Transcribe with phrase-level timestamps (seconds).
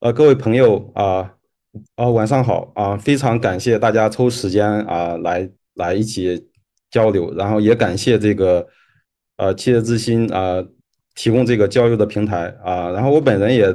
[0.00, 1.34] 呃，各位朋友啊，
[1.96, 2.96] 啊，晚上好啊！
[2.96, 6.48] 非常感谢大家抽时间啊来来一起
[6.90, 8.66] 交流，然后也感谢这个
[9.36, 10.64] 呃汽车之星啊
[11.14, 12.88] 提供这个交流的平台啊。
[12.92, 13.66] 然后我本人也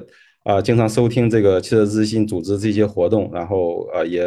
[0.46, 4.26] 啊经常收听这个汽车之星组织这些活动，然后呃也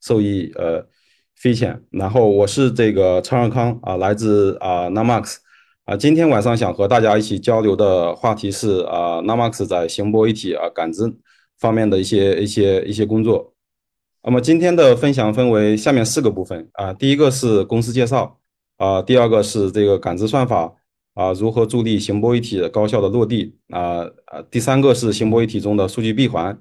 [0.00, 0.86] 受益呃
[1.34, 1.82] 匪浅。
[1.90, 5.38] 然后我是这个陈尔康啊，来自啊 Namax
[5.86, 5.96] 啊。
[5.96, 11.02] 今天晚上想和大家一起交流的话题是啊 Namax 在行波一体啊感知。
[11.62, 13.54] 方面的一些一些一些工作，
[14.24, 18.40] 那么今天的分享分为下面四个部分啊，第一个是公司介绍
[18.78, 20.74] 啊，第二个是这个感知算法
[21.14, 26.58] 啊，如何助力行波一体高效的落地啊啊，第三个是行波一体中的数据闭环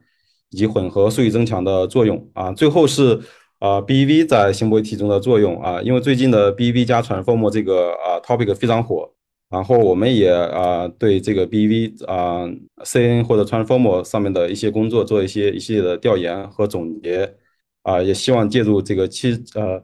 [0.51, 3.19] 以及混合数据增强的作用啊，最后是
[3.57, 9.11] 啊 BEV 在行波一体中的作用啊，因为最近的 BEV 加 Transformer 这个啊 topic 非常火。
[9.51, 12.45] 然后我们也啊对这个 BV 啊
[12.85, 17.35] CN 或者 Transformer 上面的一些工作做一些一系列的调研和总结
[17.83, 19.83] 啊，也希望借助这个汽呃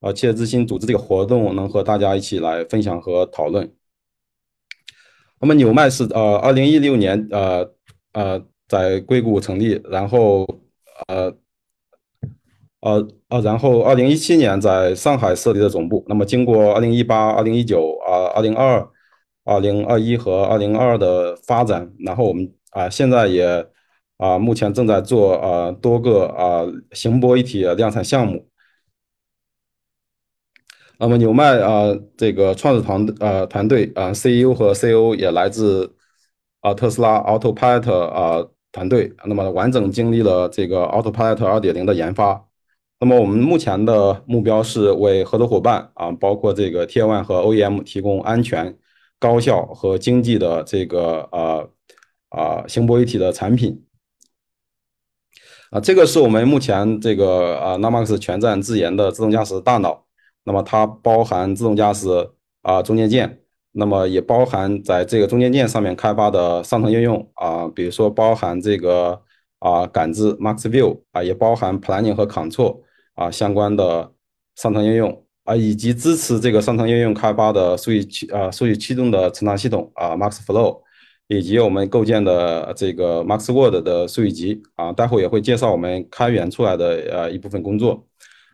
[0.00, 3.68] 呃汽车之星组织这个活动，能和大家一起来分享和讨论。
[5.40, 7.68] 那么纽麦是呃二零一六年呃
[8.12, 10.46] 呃在硅谷成立，然后
[11.08, 11.34] 呃
[12.80, 16.04] 呃呃然后二零一七年在上海设立的总部。
[16.08, 18.88] 那么经过二零一八、二零一九啊、二零二
[19.50, 19.60] 二。
[19.60, 23.66] 零二一和二零二二的发展，然后我们啊现在也
[24.16, 28.48] 啊目前正在做啊多个啊行波一体量产项目。
[30.98, 35.96] 那么纽麦啊这个创始团呃团队啊 CEO 和 COO 也来自
[36.60, 42.46] 啊特斯拉 Autopilot 啊团队，那么完整经历了这个 Autopilot 二点零的研发。
[43.00, 48.78] 那么我们目前的目标是为合作伙伴啊包括这个 Tier One 和 OEM 提供安全。
[49.20, 51.70] 高效和经济的这个呃
[52.30, 53.86] 啊行波一体的产品。
[55.70, 60.04] 啊，这个是我们目前这个啊 Namax 全站自研的自动驾驶大脑。
[60.42, 62.08] 那么它包含自动驾驶
[62.62, 63.40] 啊中间件，
[63.72, 67.30] 那么也包含在这个中间件上面开发的上层应用。
[67.34, 69.22] 啊，比如说包含这个
[69.60, 72.80] 啊感知 Max View 啊，也包含 Planning 和 Control
[73.14, 74.12] 啊相关的
[74.56, 75.24] 上层应用。
[75.50, 80.80] 啊，以及支持这个上层应用开发的数据驱啊数据驱动的成长系统啊，Max Flow，
[81.26, 88.06] 以及我们构建的这个 Max Word 的数据集啊，待会也会介绍我们开源出来的呃一部分工作。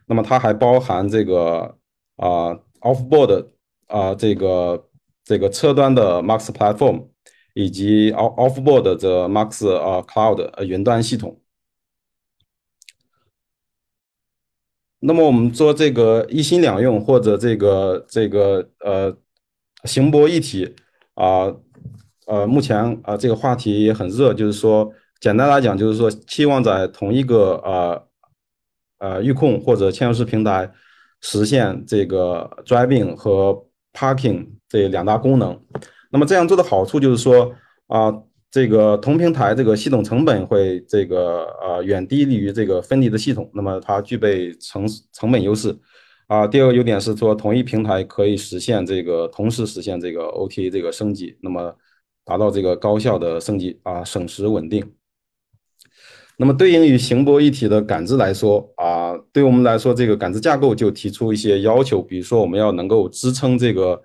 [0.06, 1.77] 那么它还包含这个
[2.17, 3.49] 啊 Offboard
[3.89, 4.89] 啊这个
[5.23, 7.09] 这个车端的 Max Platform，
[7.53, 11.39] 以及 Off Offboard 的 Max 啊 Cloud 呃云端系统。
[15.06, 19.17] 那么我们做这个一心两用或者这个这个呃
[19.84, 20.75] 行波一体
[21.15, 21.55] 啊
[22.27, 28.09] 呃目前啊这个话题也很热，就是说简单来讲就是说期望在同一个呃
[28.99, 30.72] 呃预控或者嵌入式平台
[31.21, 35.59] 实现这个 driving 和 parking 这两大功能。
[36.11, 37.55] 那么这样做的好处就是说
[37.87, 38.12] 啊。
[38.51, 45.77] 这个同平台这个系统成本会这个呃远低于这个分离的系统，那么它具备成成本优势
[46.27, 46.47] 啊。
[46.47, 51.77] 第二个优点是说同一平台可以实现这个同时实现这个 OTA 这个升级，那么
[52.25, 54.93] 达到这个高效的升级啊，省时稳定。
[56.39, 64.03] 那么对应于行波一体的感知来说啊，对我们来说这个感知架构就提出一些要求，比如说我们要能够支撑这个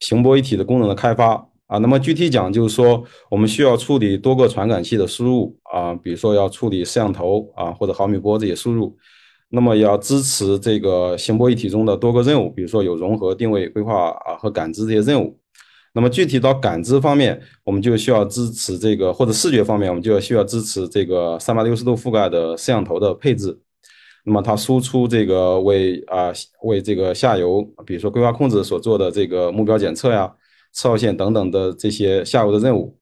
[0.00, 1.48] 行波一体的功能的开发。
[1.66, 8.94] 啊，那么具体讲就是说，我们需要处理多个传感器的输入啊，比如说要处理摄像头啊或者毫米波这些输入，
[9.48, 15.38] 那么要支持这个行波一体中的多个任务，比如说有融合、定位、规划啊和感知这些任务。
[15.94, 23.58] 那么具体到感知方面，我们就需要支持这个或者视觉方面，我们就要需要支持这个三百六十度覆盖的摄像头的配置。
[24.24, 26.30] 那么它输出这个为啊
[26.64, 30.30] 为这个下游，比如说规划控制所做的这个目标检测呀。
[30.72, 32.96] 四号线等等的这些下游的任务，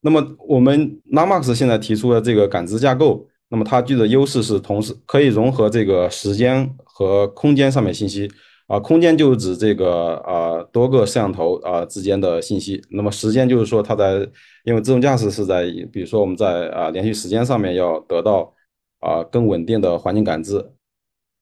[0.00, 8.30] 那么我们 Namax 现在提出的这个感知架构，那么它具的优势是同时可以融合这个时间和空间上面信息
[8.66, 14.28] 啊，空间就是指这个啊多个摄像头啊之间的信息，那么时间就是说它在
[14.64, 18.52] 因为自动驾驶是在比如说我们在啊连续时间上面要得到
[19.00, 20.72] 啊更稳定的环境感知。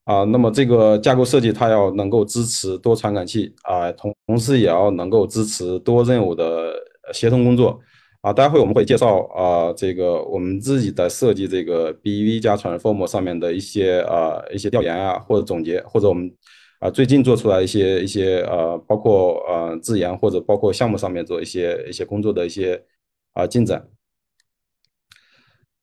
[0.04, 6.74] 啊，那么这个架构设计它要能够支持多传感器啊，同同时也要能够支持多任务的
[7.14, 7.80] 协同工作
[8.20, 8.30] 啊。
[8.30, 16.30] 待会我们会介绍啊，这个我们自己在设计这个 BEV 加 Transformer 上面的一些啊一些调研啊，或者总结，或者我们
[16.80, 22.78] 啊最近做出来一些一些呃，包括呃自研或者包括项目上面做一些一些工作的一些
[23.32, 23.82] 啊进展。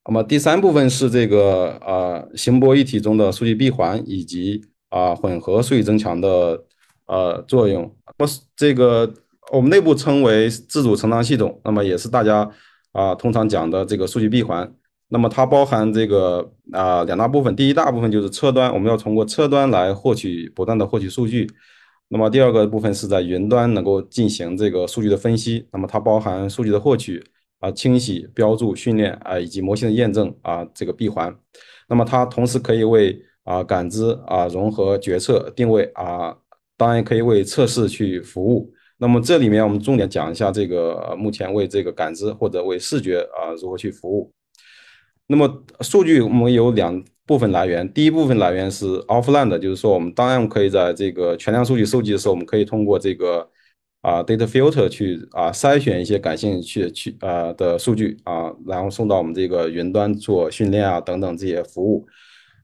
[0.03, 4.59] 那么第三部分是这个呃行波一体中的数据闭环以及
[4.89, 6.63] 啊混合数据增强的
[7.05, 7.83] 呃作用。
[8.17, 9.13] 那么这个
[9.51, 12.49] 我们内部称为自主成长系统，那么也是大家
[12.93, 14.73] 啊通常讲的这个数据闭环。
[15.09, 21.47] 那么它包含这个啊两大部分，第一大部分就是车端，我们要通过车端来获取不断的获取数据。
[22.07, 25.67] 那么第二个部分是在云端能够进行这个数据的分析。
[25.71, 27.23] 那么它包含数据的获取。
[27.61, 31.33] 啊，清洗、标注、训练啊，以及模型的验证啊，这个闭环。
[31.87, 36.35] 那么它同时可以为啊感知啊、融合、决策、定位啊，
[36.75, 38.73] 当然可以为测试去服务。
[38.97, 44.31] 那么这里面我们重点讲一下这个目前为这个感知或者为视觉啊如何去服务。
[45.27, 53.47] 那么数据我们有两部分来源，第一部分来源是 offline 的，就是说我们当然可以在这个全量数据收集的时候，我们可以通过这个。
[54.01, 62.07] 啊，data filter 去啊筛选一些感兴趣去啊的数据啊，然后送到我们这个云端做训练啊等等这些服务。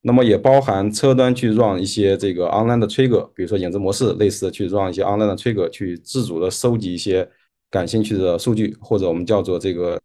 [0.01, 7.29] 那么也包含车端去 run 一些这个 online 的 trigger，比如说影子模式类似的去 run 一些 online 的 trigger，去自主的收集一些
[7.69, 9.99] 感兴趣的数据，或者我们叫做这个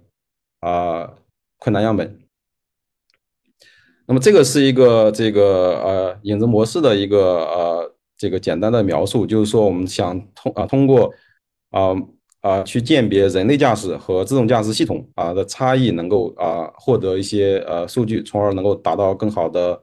[0.60, 1.08] 啊
[1.58, 2.18] 困难样本。
[4.06, 7.91] 那么这个是一个这个呃影子模式的一个呃
[8.22, 11.12] 这个简单的描述，就是说我们想通啊通过
[11.70, 11.92] 啊
[12.40, 19.82] 啊，去鉴别人类驾驶和自动驾驶系统啊的差异，能够啊获得一些呃数据，从而能够达到更好的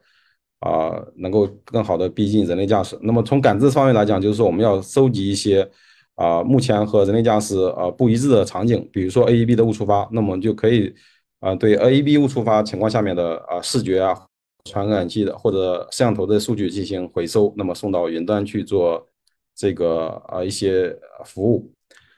[0.62, 2.97] 啊，能够更好的逼近人类驾驶。
[3.01, 5.69] 那么从感知方面来讲，就是说我们要收集一些
[6.15, 10.95] 啊目前和人类驾驶呃不一致的场景，比如说 AEB 的误触发，那么就可以
[11.42, 14.15] 啊对 AEB 误触发情况下面的啊视觉啊
[14.69, 19.06] 传感器的或者摄像头的数据进行回收，那么送到云端去做
[19.56, 20.95] 这个啊一些
[21.25, 21.71] 服务。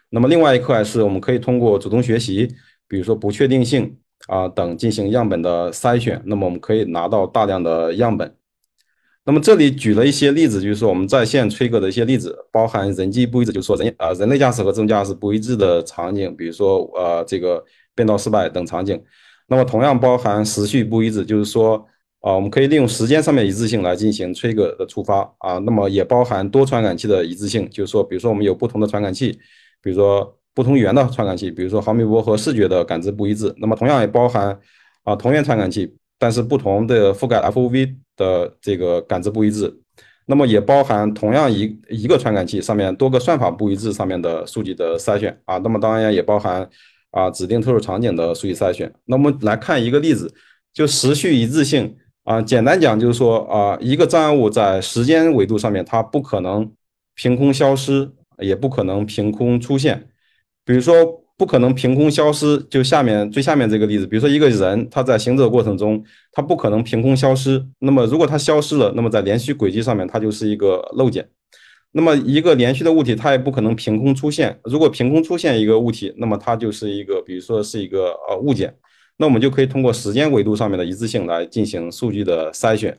[0.09, 2.47] 那么另外一块是我们可以通过主动学习，
[2.87, 8.35] 比如说不确定性啊等进行样本的筛选，那么我们可以拿到大量的样本。
[9.23, 17.63] 那么这里举了一些例子，就是说我们在线吹 r 的一些例子，包含人机不一致，就是说人啊人类驾驶和自动驾驶不一致的场景，比如说呃这个
[17.93, 19.01] 变道失败等场景。
[19.47, 21.85] 那么同样包含时序不一致，就是说
[22.21, 25.57] 啊我们可以利用时间上面一致性来进行吹 r 的触发啊。
[25.59, 29.37] 那么也包含多传感器的一致性，就是说比如说我们有不同的传感器。
[29.83, 34.55] 比如说不同语言的传感器，比如说毫米波和视觉的感知不一致，那么同样也包含
[35.03, 39.75] 啊同源传感器，但是不同的覆盖 FOV 的这个感知不一致，
[40.27, 46.69] 那么也包含同样一一个传感器上面多个算法不一致上面的数据的筛选啊，那么当然也包含
[47.09, 48.93] 啊指定特殊场景的数据筛选。
[49.05, 50.31] 那么来看一个例子，
[50.71, 56.71] 就时序一致性啊，简单讲就是说啊一个障碍物在时间维度上面它不可能
[57.15, 58.11] 凭空消失。
[58.39, 60.09] 也不可能凭空出现，
[60.65, 60.95] 比如说
[61.37, 67.63] 不可能凭空消失，就下面最下面这个例子，比如说一个人他在行走过程中，他不可能凭空消失。
[67.77, 71.29] 那么如果他消失了，那么在连续轨迹上面，它就是一个漏检。
[71.91, 74.59] 那么一个连续的物体，它也不可能凭空出现。
[74.63, 78.73] 如果凭空出现一个物体，那么它就是一个，比如说是一个呃物件。
[79.21, 82.97] 那我们就可以通过时间维度上面的一致性来进行数据的筛选。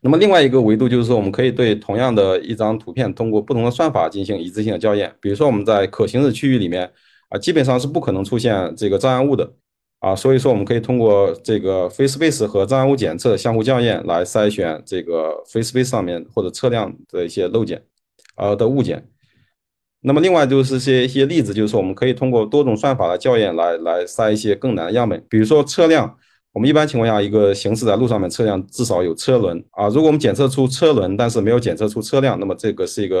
[0.00, 5.14] 那么另外一个维度就是说，我们可以对同样的一张图片，通过不同的算法进行一致性的校验。
[5.20, 6.90] 比如说我们在可行驶区域里面
[7.28, 9.52] 啊，基本上是不可能出现这个障碍物的
[9.98, 17.82] 啊，所以说我们可以通过这个 face space 和障碍物检测相互校验来筛选这个 face space 上面或者车辆的一些漏检
[18.36, 19.06] 呃的物件。
[20.02, 26.16] 那么另外就是些一些例子，就是说我们可以通过多种算法的校验来来筛一些更难的样本，比如说车辆。
[26.52, 29.86] 我们一般情况下，一个行驶在路上面车辆至少有车轮啊。
[29.86, 33.20] 如果我们检测出车轮，但是没有检测出车辆，那么这个是一个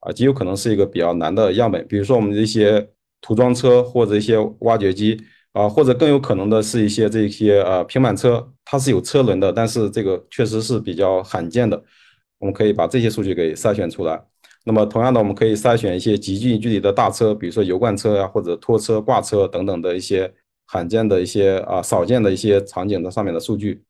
[0.00, 1.86] 啊，极有可能是一个比较难的样本。
[1.88, 2.86] 比如说我们的一些
[3.22, 5.18] 涂装车或者一些挖掘机
[5.52, 11.82] 啊，或者更有可能的是一些这些呃平板车，它是有车轮的，但是这个确实是比较罕见的。
[12.38, 14.22] 我们可以把这些数据给筛选出来。
[14.66, 20.30] 那么同样的，我们可以筛选一些极近距离的大车，比如说油罐车呀，或者拖车、挂车等等的一些。
[20.68, 23.84] 罕见的一些啊，少见的一些场景的上面的数据。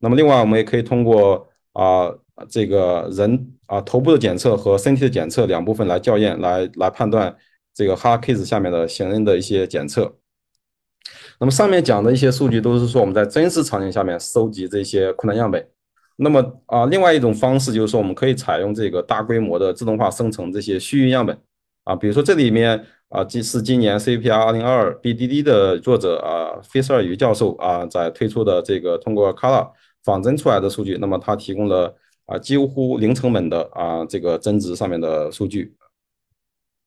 [0.00, 2.12] 那么另外，我们也可以通过啊
[2.48, 7.32] 这个人啊头部的检测和身体的检测两部分来校验，来来判断
[7.72, 10.16] 这个 hard case 下面的行人的一些检测。
[11.38, 15.64] 那么上面讲的一些数据都是说我们在真实场景下面收集这些困难样本。
[16.16, 21.38] 那么啊，另外一种方式就是说，我们可以采用这个大规模的自动化生成这些虚拟样本
[21.84, 22.84] 啊，比如说这里面。
[23.08, 29.70] 啊，这是今年 CPR 2022 BDD 的作者啊，费舍尔于教授啊，在推出的这个通过 Color
[30.02, 31.96] 仿真出来的数据，那么他提供了
[32.26, 35.72] 啊几乎零成本的啊这个增值上面的数据。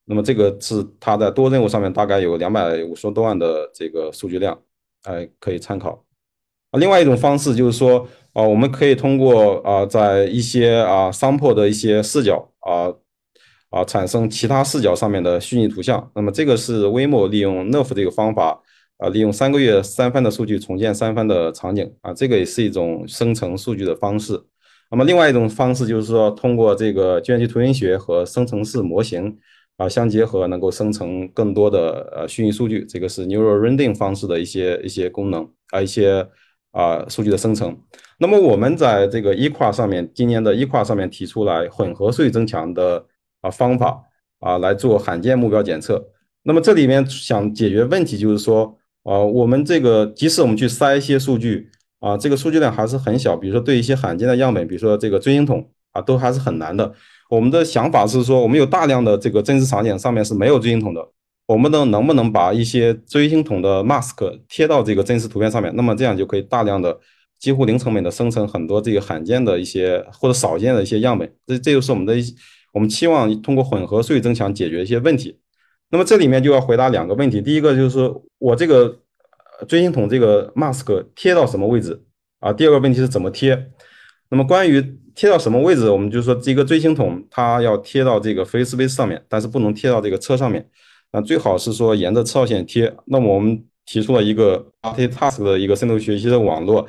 [0.04, 4.60] 那么这个是他在多任务上面大概有两百五十多万的这个数据量。
[5.04, 6.04] 哎可以参考。
[6.72, 8.06] 啊，另外一种方式就是说，
[8.40, 12.88] 啊，我们可以通过啊，在一些啊 sample 的一些视角啊
[13.70, 16.10] 啊产生其他视角上面的虚拟图像。
[16.16, 18.62] 那么这个是 Waymo 利用 Nerf 这个方法
[18.98, 24.42] 啊，利用三个月三番的数据重建三番的场景啊，这个也是一种生成数据的方式。
[24.90, 29.36] 那么另外一种方式就是说，通过这个计算机图形学和生成式模型
[29.76, 32.86] 啊相结合，能够生成更多的呃虚拟数据。
[32.86, 36.26] 这个是 Neural Rendering 方式的一些一些功能啊，一些
[36.72, 37.78] 啊数据的生成。
[38.18, 43.06] 那么我们在这个 e 跨上面，今年的 e 跨上面提出来混合税增强的
[43.42, 44.04] 啊方法
[44.40, 46.04] 啊来做罕见目标检测。
[46.44, 51.70] 那么这里面想解决问题就是说，啊我们这个即使我们去筛一些数据。
[52.00, 53.36] 啊，这个数据量还是很小。
[53.36, 56.90] 比如说，对一些罕见的样本，比如说这个锥形桶啊，都还是很难的。
[57.30, 61.06] 我们的想法是说，我们有大量的这个真实场景上面是没有锥形桶的，
[61.50, 65.76] 我们能能不能把一些锥形桶的 mask 贴到这个真实图片上面？
[65.76, 66.96] 那么这样就可以大量的、
[67.40, 71.28] 几乎零成本的生成很多这个罕见的一些或者少见的一些样本。
[71.48, 72.14] 这这就是我们的
[72.72, 75.40] 我们期望通过混合数据增强解决一些问题。
[75.90, 77.42] 那么这里面就要回答两个问题。
[77.42, 79.00] 第一个就是我这个。
[79.68, 82.02] 锥形筒这个 mask 贴到什么位置
[82.40, 82.54] 啊？
[82.54, 83.72] 第二个问题是怎么贴？
[84.30, 84.82] 那么关于
[85.14, 90.66] 贴到什么位置，我们就说这个锥形筒它要贴到这个 face space 上面，但是不能贴到这个车上面。
[91.12, 92.94] 那最好是说沿着车道线贴。
[93.06, 96.88] 那么我们提出了一个 multitask 的一个深度学习的网络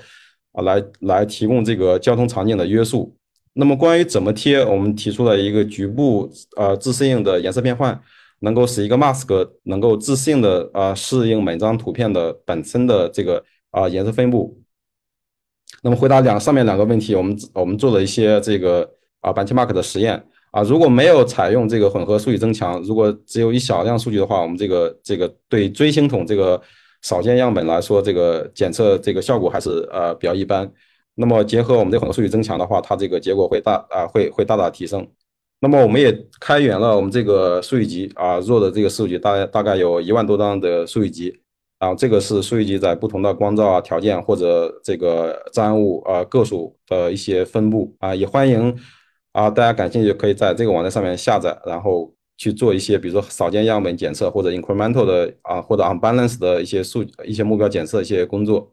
[0.52, 3.16] 啊，来来提供这个交通场景的约束。
[3.54, 8.00] 那么关于怎么贴，我们提出了一个局部呃自适应的颜色变换。
[8.42, 14.58] 能够使一个 mask 能够自适应的啊适应每张图片的本身的这个啊颜色分布。
[15.82, 26.60] 那么回答两上面两个问题，我们我们做了一些这个啊 benchmark 的实验啊，如果没有采用这个混合数据增强，如果只有一小量数据的话，我们这个这个对锥形筒这个
[27.02, 30.70] 少见样本来说，这个检测这个效果还是呃比较一般。
[31.14, 35.06] 那么结合我们这混合数据增强的话，它这个结果会大啊会会大大提升。
[35.60, 41.28] 那么我们也开源了我们这个数据集啊，弱的这个数据大大概有一万多张的数据集，
[41.78, 48.74] 然啊，这个是数据集在不同的光照啊条件或者这个障碍物啊个数的一些分布啊，也欢迎
[49.32, 58.72] 啊大家感兴趣可以在这个网站上面下载，然后去做一些比如说少见样本检测或者 incremental 的啊或者 unbalanced 的一些数一些目标检测一些工作，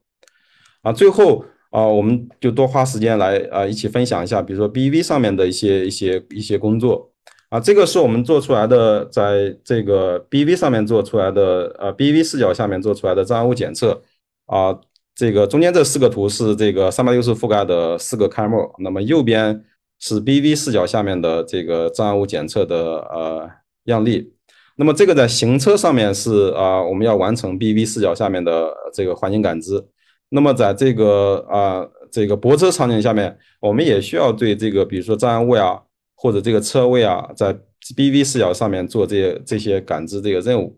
[0.81, 1.45] 啊，最后。
[1.69, 7.11] 啊，我们就多花时间来啊，一起分享一下，比如说 BV 上面的一些一些一些工作
[7.49, 14.01] 啊，这个是我们做出来的，在这个 BV 上面做出来的，呃，BV 视角下面做出来的障碍物检测
[14.45, 14.79] 啊，
[15.13, 19.61] 这个中间这四个图是这个三百六十覆盖的四个开幕，那么右边
[19.99, 23.49] 是 BV 视角下面的这个障碍物检测的呃
[23.85, 24.33] 样例，
[24.75, 29.83] 那么这个在行车上面是啊，我们要完成 BV 视角下面的这个环境感知。
[30.29, 35.81] 那么在这个啊这个泊车场景下面，我们也需要对这个比如说障碍物呀，
[36.15, 37.57] 或者这个车位啊，在
[37.95, 40.77] BV 视角上面做这些这些感知这个任务。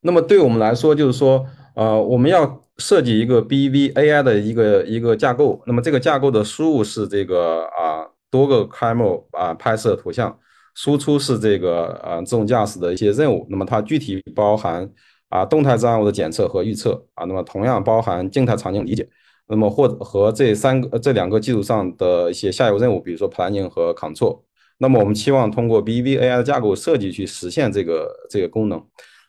[0.00, 5.62] 那么对我们来说，就是说，呃，我们要设计一个 BV AI 的一个一个架构。
[5.64, 10.36] 那么这个架构的输入是这个啊多个 camera 啊拍摄图像，
[10.74, 13.46] 输出是这个啊自动驾驶的一些任务。
[13.48, 14.90] 那么它具体包含。
[15.32, 19.08] 啊，动态障碍物的检测和预测啊，那么同样包含静态场景理解，
[19.48, 24.42] 那么或和这三个这两个基础上的一些下游任务，比如说 planning 和 control，
[24.76, 28.78] 那么我们期望通过 BVAI 的架构设计去实现这个这个功能。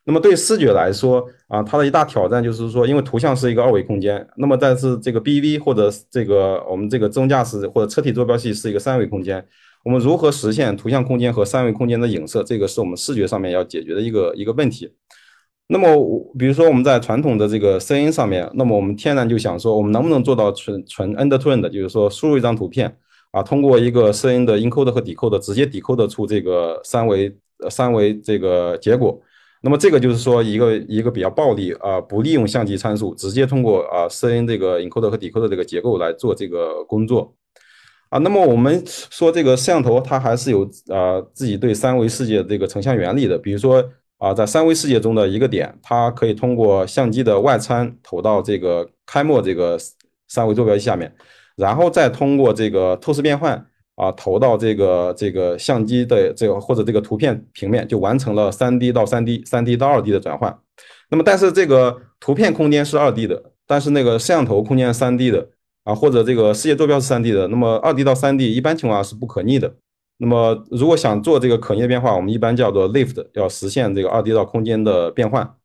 [0.05, 9.45] 那么对视觉来说啊，它的一大挑战就是说，因为图像是一个二维空间，那么但是这个 BV 或者这个我们这个自动驾驶或者车体坐标系是一个三维空间，
[9.86, 12.43] 我们如何实现图像空间和三维空间的影射？
[12.43, 14.91] 这个是我们视觉上面要解决的一个一个问题。
[15.67, 15.88] 那么，
[16.38, 22.93] 比如说我们在传统的这个 CNN 上面，那么我们天然就想说，我们能不能做到纯纯 end-to-end 的，就是说输入一张图片
[23.31, 27.33] 啊，通过一个 CNN 的 encode 和 decode 直接 decode 出这个三维
[27.69, 29.17] 三维这个结果。
[29.63, 37.34] 那么这个就是说一个一个比较暴力啊，不利用相机参数，直接通过啊 CNN 这个 encoder 和 decoder 这个结构来做这个工作
[38.10, 38.20] 啊。
[38.20, 43.84] 那么我们说这个摄像头它还是有啊自己对三维世界这个成像原理的，比如说。
[44.20, 49.77] 啊，在三维世界中的一个点，它可以通过相机的外参投到这个开幕这个
[50.29, 51.13] 三维坐标系下面，
[51.58, 53.67] 然后再通过这个透视变换
[54.03, 60.57] 啊投到这个这个相机的这个或者这个图片平面，就完成了三 D 到三 D、三 D 到二 D 的转换。
[61.10, 65.48] 那么，但是这个图片空间是二 D 的，但是那个摄像头空间是三 D 的
[65.83, 69.74] 啊，或者这个世界坐标是三 D 的，那么二 D 到三 D 一般情况下是不可逆的。
[70.17, 75.55] 那么，如果想做这个可逆的变化，我们一般叫做 lift，要实现这个二 D 到空间的变换。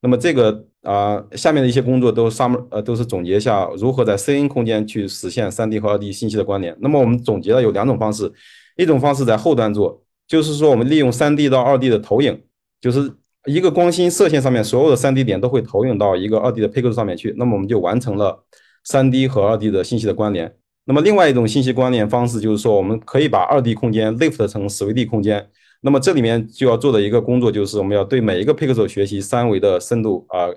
[0.00, 6.76] 那么这个啊，下面的一些工作都上面呃都是总结一下如何在 CN 空间去实现 3D 和 2D 信息的关联。
[6.80, 8.32] 那么我们总结了有两种方式，
[8.76, 12.40] 一种方式在后端做，就是说我们利用 3D 到 2D 的投影，
[12.80, 13.12] 就是
[13.46, 18.44] 一个光芯射线上面所有的 3D 点都会投影到一个 2D 的配构上面去，那么我们就完成了
[18.88, 20.52] 3D 和 2D 的信息的关联。
[20.84, 25.48] 那么另外一种信息关联方式就是说，我们可以把 2D 空间 lift 成十维 D 空间。
[25.84, 30.48] 那么这里面就要做的一个工作就是，我们要对每一个 pixel 学习三维的深度啊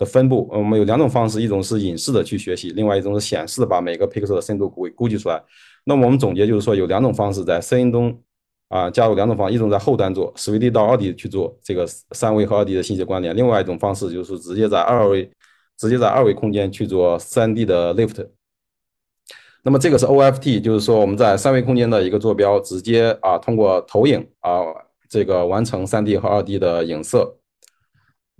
[0.00, 0.48] 的分布。
[0.50, 5.40] 我们有两种方式，一种是隐式的去学习，另外一种是显示的把每个 pixel 的深度估估计出来。
[5.84, 8.18] 那么我们总结就是说，有两种方式在声音中
[8.68, 15.30] 啊加入两种方，一种在后端做十维 D 到二 D 去做这个三维和二 D 的信息关联，另外一种方式就是直接在二维
[15.78, 18.26] 直接在二维空间去做三 D 的 lift。
[19.62, 24.60] 那么这个是 OFT，就是说我们在三维空间的一个坐标，直接啊通过投影啊
[25.08, 27.36] 这个完成三 D 和二 D 的影射。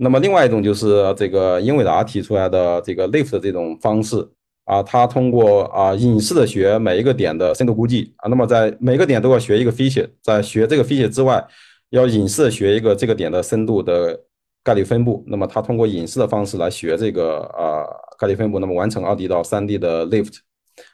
[0.02, 4.26] 那么另外一种就是这个英伟达提出来的这个 lift 这种方式
[4.64, 11.46] 啊，它通过啊隐式的学每一个点的深度估计啊，那么在每个点都要学一个 feature，在学这个 feature 之外，
[11.90, 14.18] 要隐式的学一个这个点的深度的
[14.64, 15.22] 概率分布。
[15.26, 17.84] 那么它通过隐式的方式来学这个啊
[18.18, 20.38] 概率分布，那么完成二 D 到三 D 的 lift。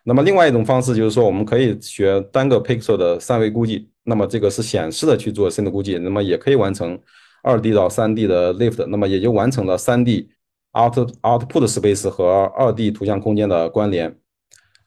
[0.03, 6.99] 那么另外一种方式就是说，我们可以学单个 pixel 的三维估计，那么这个是显示的去做深度估计，那么也可以完成
[7.47, 10.29] 二 D 到三 D 的 lift，那么也就完成了三 D
[10.77, 14.15] out output space 和二 D 图像空间的关联。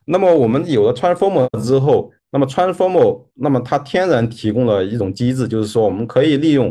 [0.06, 6.70] 那么我们有了 transformer 之后，那么 transformer 那么它天然提供了一种机制，就是说我们可以利用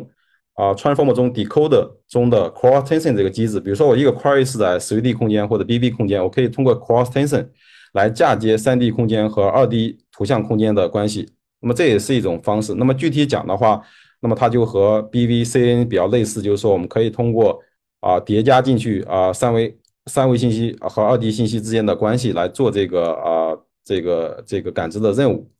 [0.54, 7.11] 啊 transformer 中 decoder 中的 cross tension 这个机制，比如说我一个 query 是在十维 D 空间或者 BV 空间，我可以通过 cross
[7.11, 7.49] tension。
[7.95, 11.26] 来嫁接 3D 空间和 2D 图像空间的关系，
[11.59, 12.75] 那么这也是一种方式。
[12.75, 13.80] 那么具体讲的话，
[14.21, 17.61] 那么它就和 BVCN 比较类似，就是说我们可以通过
[18.01, 25.51] 啊叠加进去啊三维三维信息和二 D 信息之间的关系来做这个啊这个这个感知的任务。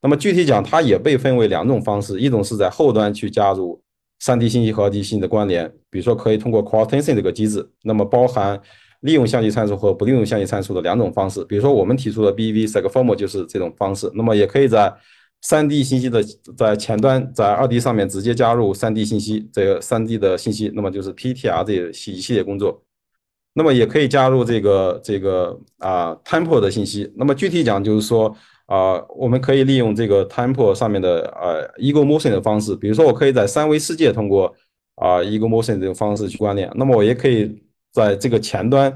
[0.00, 3.80] 那么具体讲，它也被分为两种方式，一种是在后端去加入
[4.20, 8.60] 3D 信息和二 D 信息的关联，比如说可以通过 Cross Tension 这个机制，那么包含。
[9.02, 14.08] 利用相机参数和不利用相机参数的两种方式，比如说我们提出的 BV Segform 就是这种方式。
[14.14, 14.94] 那么也可以在
[15.44, 16.22] 3D 信息的
[16.56, 21.72] 在前端，在 2D 上面直接加入 3D 信息，这个 3D 的信息，那么就是 PTR 这
[22.12, 22.82] 一系列工作。
[23.54, 27.12] 那么也可以加入这个这个啊 Tempo 的信息。
[27.16, 28.34] 那么具体讲就是说
[28.66, 34.54] 啊，我们可以利用这个 Tempo 上面的呃 Ego Motion 的方式，比如说我可以在三维世界通过
[34.96, 36.70] 啊 Ego Motion 这种方式去关联。
[36.74, 37.62] 那么我也可以。
[37.94, 38.90] 在这个前端，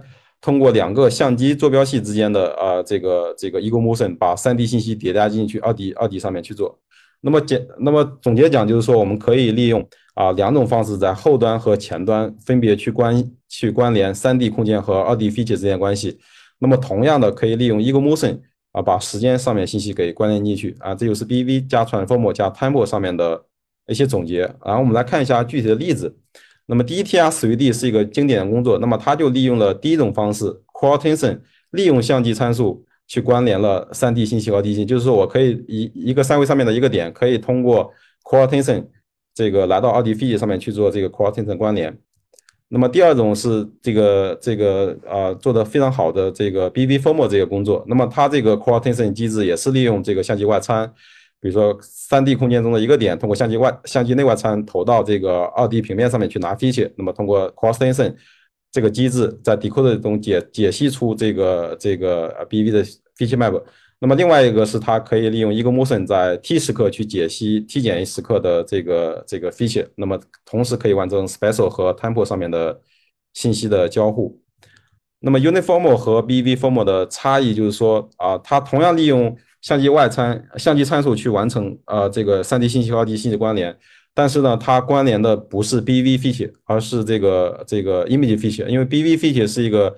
[0.47, 6.79] 通过两个相机坐标系之间的啊这个这个 ego motion，把 3D 信息叠加进去 2D 2D 上面去做。
[7.21, 16.17] 那么简那么总结讲就是说，我们可以利用啊两种方式，在后端和前端分别去关去关联 3D 空间和 2D feature 之间关系。
[16.61, 18.39] 那么同样的，可以利用 ego motion
[18.71, 20.95] 啊把时间上面信息给关联进去啊。
[20.95, 23.43] 这就是 BV 加 transform 加 tempo 上面的
[23.89, 24.43] 一些总结。
[24.65, 26.17] 然后我们来看一下具体的例子。
[26.67, 37.93] 那么 DTR 十维 D 是一个经典的工作，那么它就利用了第一种方式 Cross Tension，利用相机参数去关联了 3D 信息和 D 信，就是说我可以一一个三维上面的一个点，可以通过
[38.25, 38.87] Cross Tension
[39.33, 41.97] 这个来到二 dfe 上面去做这个 Cross Tension 关联。
[42.69, 50.93] 那么第二种是这个这个啊做的非常好的这个 BVForm 这个工作，那么它这个 Cross Tension 机制也是利用这个相机外参。
[51.47, 58.13] 比如说，三 D 空间中的一个点，通过相机外相机内外参投到这个二 D 平面上面去拿 feature，那么通过 cross tension
[58.73, 62.85] 这个机制，在 decoder 中解解析出这个这个 BV 的
[63.17, 63.63] feature map。
[64.01, 72.81] 那么另外一个是它可以利用 ego motion 在 T 时刻去解析 T 减一时刻的这个这个 feature，那么同时可以完成 special 和 tempo 上面的
[73.35, 74.43] 信息的交互。
[75.21, 83.77] 那么 uniform 和 BVForm 的差异就是说啊，它同样利用相机外参相机参数去完成呃这个 3D 信息和 2D 信息关联，
[84.15, 89.97] 但是呢，它关联的不是 BV feature，而是这个这个 image feature，因为 BV feature 是一个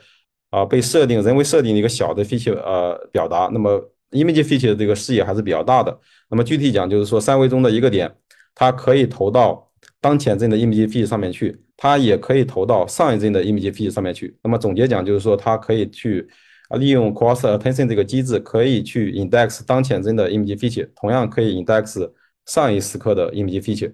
[0.49, 3.79] 啊被设定人为设定的一个小的 feature 呃表达，那么
[4.13, 6.01] image feature 这个视野还是比较大的。
[6.31, 8.11] 那么具体讲就是说，三维中的一个点，
[8.55, 14.35] 它可以投到当前帧的 image feature 上面去，它也可以投到上一帧的 image feature 上面去。
[14.43, 16.27] 那么总结讲就是说，它可以去。
[16.69, 22.11] 啊，利用 cross attention 这个机制，可以去 index 当前帧的 image feature，同样可以 index
[22.47, 23.93] 上一时刻的 image feature。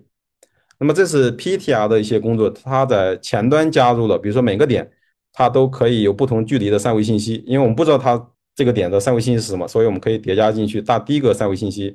[0.78, 4.90] 那么这是 PTR 的一些工作，它在前端加入了，比如说每个点
[5.32, 11.94] 它都可以有不同距离的三维信息，因为我们不知道它这个点的三维信息是什么，所以我们可以叠加进去大第一个三维信息。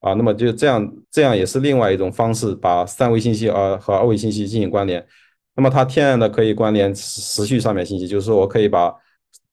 [0.00, 5.06] 啊，那么就这样，这样也是另外一种方式，把三维信息啊和二维信息进行关联。
[5.54, 8.92] 那么它天然的可以关联时序上面信息，就是说我可以把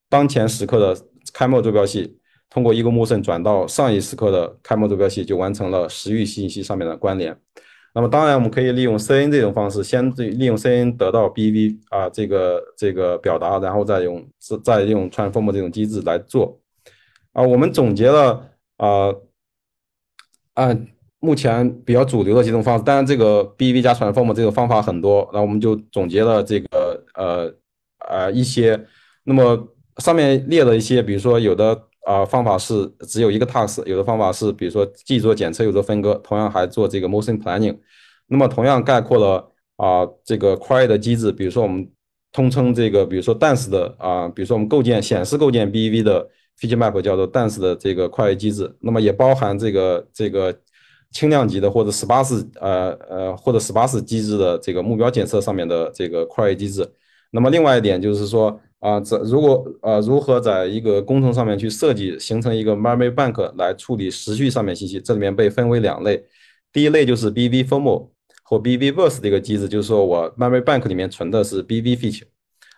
[0.09, 0.99] 当前时刻的
[1.31, 2.17] 开模坐标系
[2.49, 7.37] 通过一个模胜转到上一时刻的开模坐标系，就完成了时域信息上面的关联。
[7.93, 14.27] 那么当然，我们可以利用 CN 这种方式，先利用 CN 得到 BV 啊这个这个表达，然后再用
[14.63, 16.59] 再用 transform 这种机制来做。
[17.33, 19.13] 啊，我们总结了啊
[20.53, 20.87] 按
[21.19, 27.53] 目前比较主流的几种方式，当然这个 BV 加 transform 这个方法很多，那我们就总结了这个呃
[28.07, 28.79] 呃一些。
[29.23, 29.67] 那么
[29.99, 31.85] 上面列了一些，比如说有的。
[32.05, 37.77] 啊，方法是只有一个 task，有的方法是比如说既做检测又做分割，同样还做这个 motion planning。
[38.25, 41.87] 那么同样概括了啊这个 query 的机制，比如说我们
[42.31, 46.27] 通称这个，比如说 dense 的啊，比如说我们构建显示构建 BEV 的
[46.59, 48.75] feature map 叫做 dense 的这个 query 机制。
[48.79, 50.57] 那么也包含这个这个
[51.11, 56.89] 轻量级的或者 sparse 呃呃或者 sparse 机制的这个目标检测上面的这个 query 机制。
[57.29, 58.59] 那么另外一点就是说。
[58.79, 65.01] 啊，这如果呃如何在一个工程上面去设计形成一个 memory bank 来处理时序上面信息？
[65.01, 66.23] 这里面被分为两类，
[66.71, 68.09] 第一类就是 BV formal
[68.43, 72.27] 或 BV verse 这个机制，就是说我 memory bank 里面存的是 BV feature，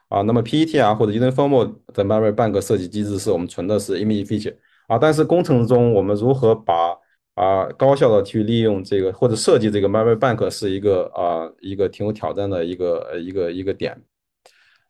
[0.09, 4.55] 啊，那么 PETR 或者 uniform 的 memory bank 设计机制是我们存的是 image feature，
[4.87, 6.97] 啊，但是工程中我们如何把
[7.35, 13.95] 啊高效的去利用这个或者设计这个 memory bank 是一个啊一个挺有挑战的一个一个一个点。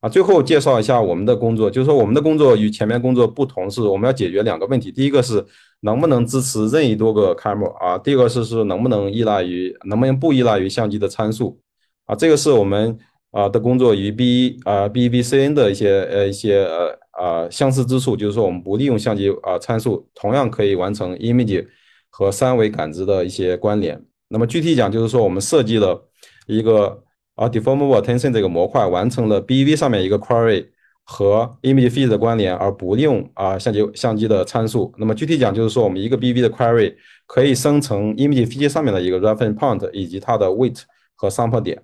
[0.01, 4.91] 啊，最后介绍一下我们的工作，就是说我们的工作与前面工作不同，是我们要解决两个问题。
[4.91, 5.45] 第一个是
[5.81, 11.59] 能不能支持任意多个 camera 啊，第二个是是能不能依赖于能不能不依赖于相机的参数
[12.05, 12.97] 啊，这个是我们
[13.29, 21.67] 啊的工作与 B 啊 BBCN 的一些呃一些呃啊相似之处，就是说我们不利用相机啊参数，同样可以完成 image
[22.09, 24.03] 和三维感知的一些关联。
[24.29, 26.09] 那么具体讲，就是说我们设计了
[26.47, 27.03] 一个。
[27.36, 30.67] 啊，deformable attention 这个模块完成了 BV 上面一个 query
[31.04, 34.94] 和 image feed 的关联，而不用啊相机相机的参数。
[34.98, 36.94] 那么具体讲就是说，我们一个 BV 的 query
[37.26, 40.82] 可以生成 image feed 上面的一个 reference point 以及它的 weight
[41.15, 41.82] 和 sample 点，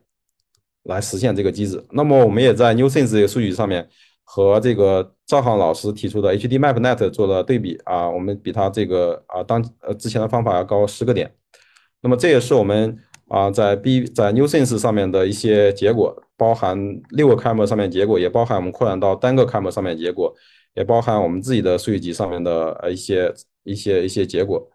[0.84, 1.84] 来实现这个机制。
[1.92, 3.88] 那么我们也在 NewSense 这个数据上面
[4.24, 11.34] 和这个赵航老师提出的 HD MapNet 做了对比啊，我们比他这个啊当呃之前的方法要高十个点。
[12.02, 12.98] 那么这也是我们。
[13.28, 16.78] 啊，在 B 在 NewSense 上面的一些结果，包含
[17.10, 20.34] 六个 camera 上面结果，也包含我们扩展到单个 camera 上面结果，
[20.76, 24.70] 也包含我们自己的数据集上面的呃一些一些一些结果。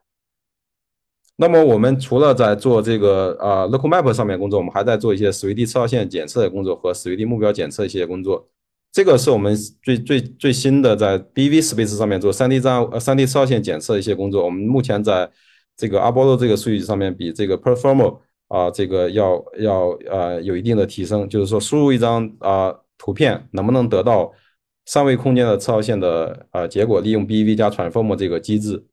[1.36, 8.46] 那么我们除了在做这个啊 Local Map 上面工作，我们还在做一些 3D 次号线检测的工作和 3D 目标检测一些工作。
[8.92, 14.44] 这个是我们最最最新的在 BV Space 上面做 3D 张呃 3D 次号线检测一些工作。
[14.44, 15.28] 我们目前在
[15.74, 18.18] 这个 a b o l o 这个数据上面比这个 Performer
[18.52, 24.30] 啊，这个要要呃有一定的提升，就是说输入一张啊图片能不能得到
[24.84, 28.84] 三维空间的次号线的呃结果，利用 B V 加 transform 这个机制。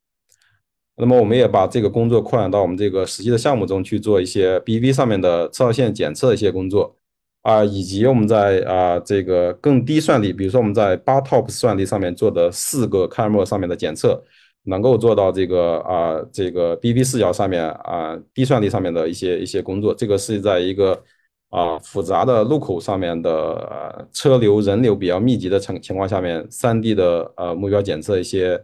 [0.96, 6.96] 那么我们也把这个工作扩展到我们这个实际的项目中去做一些 B V 上面的次号线检测一些工作
[7.42, 14.24] 啊，以及我们在啊这个更低算力，比如说我们在八 TOPS 算力上面做的四个 camera 上面的检测。
[14.70, 21.04] 能够做到这个啊，这个 BV 视角上面啊，低算力上面的一些一些工作，这个是在一个
[21.50, 28.64] 啊复杂的路口上面的车流人流比较密集的情情况下面，3D 的呃目标检测一些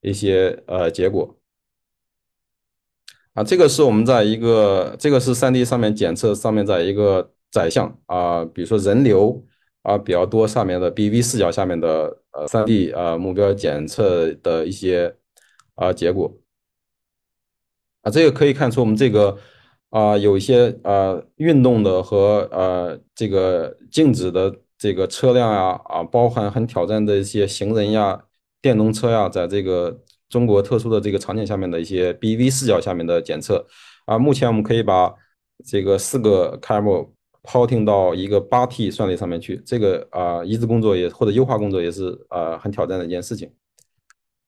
[0.00, 1.36] 一些呃结果
[3.34, 9.44] 啊，这个是我们在一个这个是 3D 上面检测上面在一个窄向啊，比如说人流。
[9.84, 15.14] 啊，比较多上面的 BV 视角下面的呃 3D 啊目标检测的一些
[15.74, 16.32] 啊结果
[18.02, 19.38] 啊，这个可以看出我们这个
[19.90, 28.24] 啊有一些呃运动的和呃这个静止的这个车辆呀啊，包含很挑战的一些行人呀、
[28.60, 33.66] 电动车呀，在这个中国特殊的这个场景下面的一些 BV 视角下面的检测
[34.06, 35.14] 啊，目前我们可以把
[35.64, 37.08] 这个四个 camera。
[37.46, 43.52] 抛听到一个八 T 算力上面去，这个啊移植工作也或者优化工作也是啊很挑战的一件事情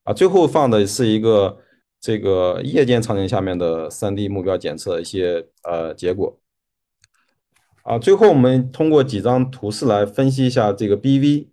[0.04, 0.14] 啊。
[0.14, 1.58] 最后放的是一个
[2.00, 6.38] 这个夜间场景下面的 3D 目标检测一些呃结果
[7.82, 7.98] 啊。
[7.98, 11.48] 最后我们通过几张图示来分析一下这个 BV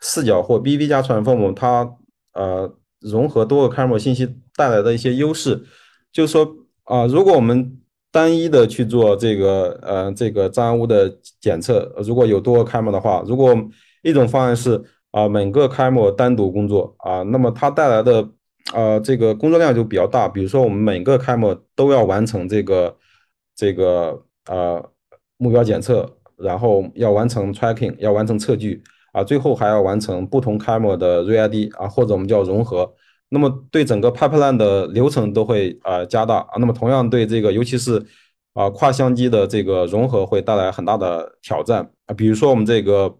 [0.00, 1.96] 视角或 BV 加 transform 它
[2.32, 5.64] 呃融合多个 camera 信息带来的一些优势，
[6.10, 7.80] 就是说啊如果我们
[8.10, 13.54] 单一的去做这个呃这个障碍物的检测，如果有多个开模的话，如果
[14.02, 18.28] 一种方案是啊每个开模单独工作啊，那么它带来的
[18.72, 20.26] 呃这个工作量就比较大。
[20.28, 22.96] 比如说我们每个开模都要完成这个
[23.54, 24.82] 这个呃
[25.36, 32.90] 目标检测然后要完成 tracking，要完成测距啊，最后还要完成不同 camera 的 ReID 啊，或者我们叫融合。
[33.30, 36.52] 那么对整个 pipeline 的流程都会啊加大啊。
[36.58, 38.04] 那么同样对这个，尤其是
[38.54, 42.14] 啊跨相机的这个融合会带来很大的挑战啊。
[42.14, 43.14] 比如说我们这个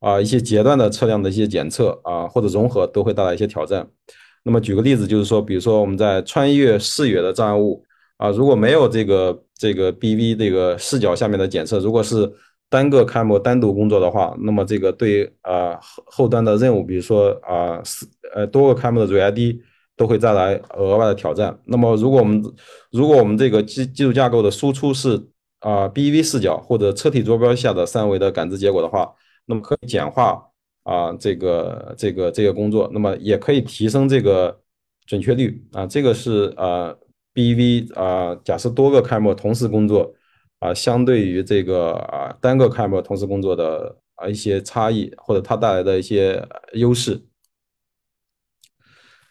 [0.00, 3.86] 啊一些阶段的车辆的一些检测啊或者融合都会带来一些挑战。
[4.42, 7.82] 那么举个例子，就是说，比如说我们在穿越视野的障碍物
[8.18, 12.30] 啊，如果没有这个这个 BV 这个视角下面的检测，如果是
[12.74, 19.60] 单个 camera 单独工作的话，那么这个对啊后端的任务，比如说啊四呃多个 camera 的 RiD
[19.96, 21.56] 都会带来额外的挑战。
[21.66, 22.42] 那么如果我们
[22.90, 25.16] 如果我们这个基基础架构的输出是
[25.60, 29.12] 啊 BV 视角或者车体坐标下的三维的感知结果的话，
[29.46, 30.42] 那么可以简化。
[30.84, 34.54] 啊，这个这个这个工作，那么也可以提升这个
[35.06, 35.86] 准确率啊。
[35.86, 36.94] 这个是呃
[37.32, 40.12] ，BV 啊，假设多个 camera 同时工作
[40.64, 47.20] 啊，相对于这个啊单个 camera 同时工作的啊一些差异，或者它带来的一些优势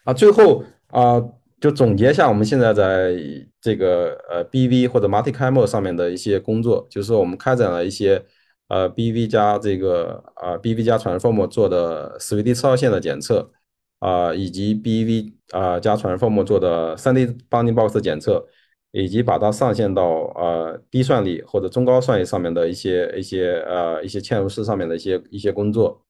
[0.04, 0.12] 啊。
[0.12, 1.20] 最后啊，
[1.60, 3.16] 就总结一下我们现在在
[3.60, 8.24] 这个呃 BV 或者 multi camera 上面的一些工作，就是我们开展了一些。
[8.68, 13.52] 呃，BV 加这个啊，BV 加 Transform 做的 3D 车道线的检测
[13.98, 18.48] 啊，以及 BV 啊加 Transform 做的 3D Bounding Box 的检测，
[18.94, 20.04] 以及把它上线到
[20.36, 26.00] 呃低算力或者中高算力上面的一些一些呃一些嵌入式上面的一些一些工作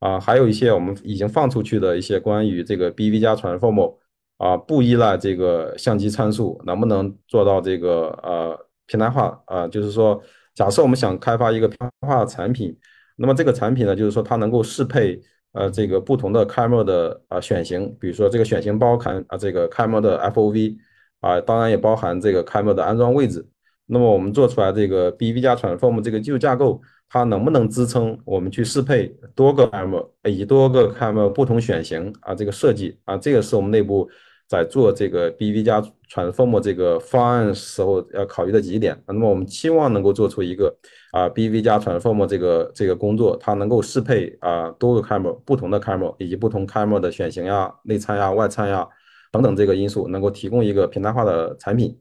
[0.00, 3.96] 啊，还有一些我们已经放出去的一些关于这个 BV 加 Transform
[4.36, 10.22] 啊不依赖这个相机参数，能不能做到这个呃平台化啊，就是说。
[10.54, 12.76] 假设我们想开发一个平台化产品，
[13.14, 15.16] 那么这个产品呢，就是说它能够适配
[15.52, 20.76] 呃这个不同的 camera 的啊选型，比如说这个选型包含啊这个 camera 的 FOV
[21.20, 23.46] 啊，当然也包含这个 camera 的安装位置。
[23.86, 34.08] 那么我们做出来这个 BV 加 Transform 这个技术架构，它能不能支撑我们去适配多个 camera 以及多个 camera 不同选型啊这个设计啊，这个是我们内部。
[34.50, 35.78] 在做这个 BV 加
[36.10, 40.74] Transform 这个方案时候要考虑的几点，那么我们期望能够做出一个
[41.12, 48.88] 啊 BV 加 Transform 这个这个工作，它能够适配啊多个 camera 不同的 camera 以及不同 camera 的选型呀、内参呀、外参呀
[49.30, 51.98] 等等这个因素，能够提供一个平台化的产品。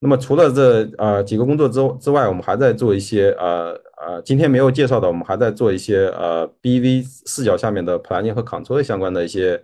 [0.00, 3.72] 那么除了这呃几个工作之之外，我们还在做一些呃
[4.06, 9.62] 呃今天没有介绍的，我们还在做一些呃 BV 视角下面的 Planning 和 Control 相关的一些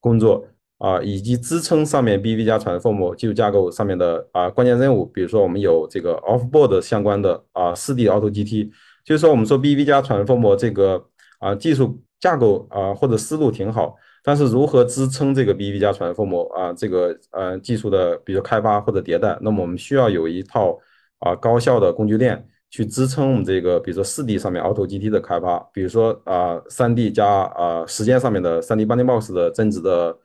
[0.00, 0.46] 工作。
[0.78, 8.68] 啊，以及支撑上面 BV 加 Transform 技术架构上面的啊关键任务，比如说我们有这个 Offboard 相关的啊四 D Auto GT，
[9.04, 11.04] 就是说我们说 BV 加 Transform 这个
[11.38, 20.78] 啊技术架构啊或者思路挺好，但是如何支撑这个 BV 加 Transform 啊这个呃技术的比如开发或者迭代，那么我们需要有一套
[21.18, 30.18] 啊高效的工具链去支撑我们这个比如说四 D 上面 Auto GT 的开发，比如说啊三 D 加啊时间上面的三 D Bounding Box 的增值的。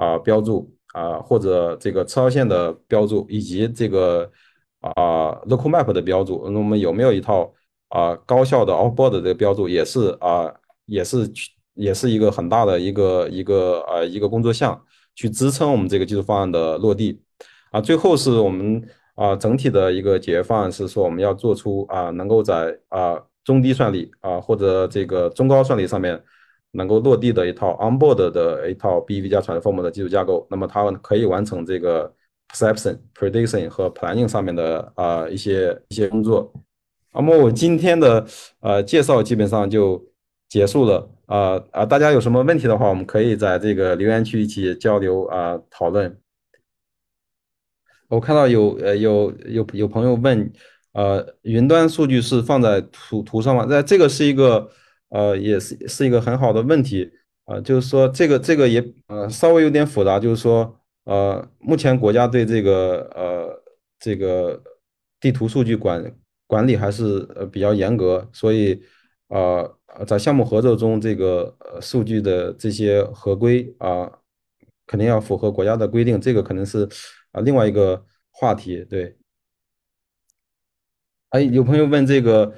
[0.00, 4.24] 啊，标注啊，或者这个车道线的标注，以及这个
[4.80, 7.52] 啊，local map 的标注，那我们有没有一套
[7.90, 10.50] 啊高效的 offboard 的这个标注，也是啊，
[10.86, 14.80] 也是去也是一个很大的一个一个呃一个工作项，
[15.14, 17.20] 去支撑我们这个技术方案的落地
[17.70, 17.80] 啊。
[17.80, 18.82] 最后是我们
[19.14, 26.22] 啊整体的一个解决方案是说，我们要做出啊能够在啊中低算力啊或者这个中高算力上面。
[26.72, 32.14] 能够落地的一套 onboard 的一套 BV 加 Transform 的技术架构，那么它可以完成这个
[32.48, 36.52] perception、prediction 和 planning 上面的啊一些一些工作。
[37.12, 38.24] 那么我今天的
[38.60, 40.00] 呃介绍基本上就
[40.48, 46.18] 结束了啊啊，大家有什么问题的话，我们可以在这个留言区一起交流啊讨论。
[48.08, 50.52] 我看到有呃有有有朋友问，
[50.92, 53.66] 呃，云端数据是放在图图上吗？
[53.68, 54.70] 那这个是一个。
[55.12, 57.10] 呃，也是是一个很好的问题
[57.44, 63.60] 啊，就是说这个这个也呃稍微有点复杂，就是说呃，目前国家对这个呃
[63.98, 64.62] 这个
[65.18, 66.14] 地图数据管
[66.46, 68.80] 管理还是呃比较严格，所以
[69.30, 74.10] 呃在项目合作中，这个数据的这些合规啊，
[74.86, 76.88] 肯定要符合国家的规定，这个可能是
[77.32, 78.84] 啊另外一个话题。
[78.84, 79.16] 对，
[81.30, 82.54] 哎，有朋友问这个。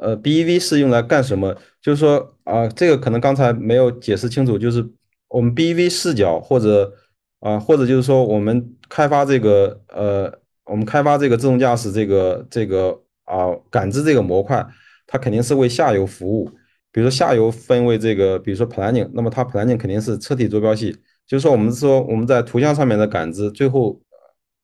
[0.00, 1.52] 呃，BEV 是用来干什么？
[1.82, 4.88] 就是说啊，这个可能刚才没有解释清楚，就是
[5.26, 6.94] 我们 BEV 视角或者
[7.40, 10.32] 啊，或者就是说我们开发这个呃，
[10.66, 14.64] 我们开发这个自动驾驶这个这个啊感知这个模块，
[15.04, 16.48] 它肯定是为下游服务。
[16.98, 20.90] 比如说下游分为这个，比如说 Planning，那么它 Planning 肯定是车体坐标系，
[21.28, 24.00] 就是说我们说我们在图像上面的感知，最后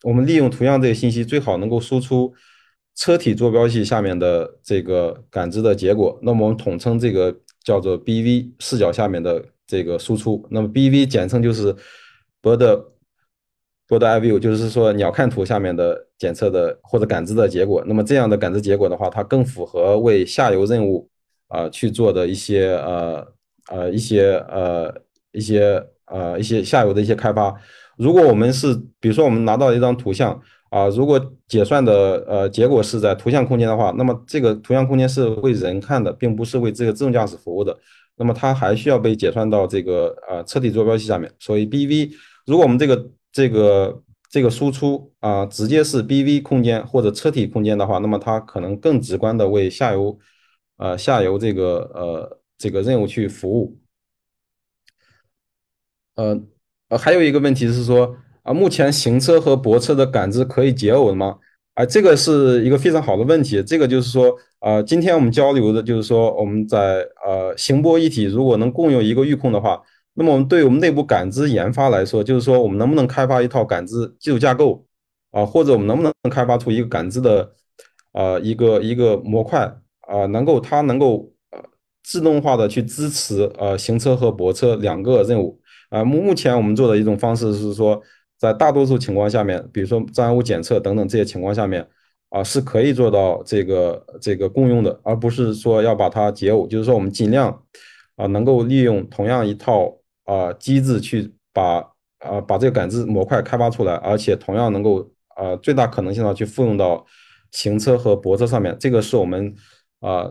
[0.03, 2.35] 我们利用图像这个信息最好能够输出。
[2.97, 10.45] 车体坐标系下面的这个感知的结果，那么我们统称这个叫做 BV 视角下面的这个输出。
[10.51, 11.73] 那么 BV 简称就是
[12.43, 12.85] bird
[13.89, 17.85] bird view，就是说鸟瞰图下面的检测的或者感知的结果。
[17.87, 21.09] 那么这样的感知结果的话，它更符合为下游任务
[21.49, 23.27] 啊去做的一些呃
[23.71, 24.95] 呃一些呃
[25.33, 27.55] 一些呃一些下游的一些开发。
[27.97, 37.77] 如果我们是，比如说我们拿到一张图像啊，如果解算的呃结果是在图像空间的话，那么这个图像空间是为人看的，并不是为这个自动驾驶服务的，
[38.17, 41.31] 那么它还需要被解算到这个呃车体坐标系下面。
[41.39, 42.11] 所以 BV，
[42.47, 50.19] 如果我们这个这个这个输出啊直接是 BV 空间或者车体空间的话，那么它可能更直观的为下游
[50.77, 53.79] 呃下游这个呃这个任务去服务，
[56.17, 56.43] 呃。
[56.91, 61.39] 呃，还有一个问题是说，啊，目前行车和泊车的感知可以解耦吗？
[61.73, 63.63] 啊，这个是一个非常好的问题。
[63.63, 69.83] 这个就是说，啊，今天我们交流的就是说，我们在呃行泊一体如果能共用一个域控的话，
[70.13, 74.87] 那么我们对我们内部感知研发来说，就是说我们能不能开发一套感知基础架构
[75.31, 77.55] 啊，或者我们能不能开发出一个感知的
[78.13, 79.75] 啊一个一个模块
[80.07, 81.59] 啊，能够它能够呃
[82.03, 85.61] 自动化的去支持呃行车和泊车两个任务。
[85.91, 88.03] 啊，目目前我们做的一种方式是说，
[88.37, 91.87] 在大多数情况下面，比如说障碍物检测等等这些情况下面，
[92.31, 96.67] 啊，是可以做到这个这个共用的，而不是说要把它解耦。
[96.67, 97.63] 就是说，我们尽量
[98.17, 101.79] 啊，能够利用同样一套啊机制去把
[102.19, 107.07] 啊把这个感知模块开发出来，而且同样能够啊最大可能性的去复用到
[107.53, 108.77] 行车和泊车上面。
[108.81, 109.55] 这个是我们
[110.05, 110.31] 啊。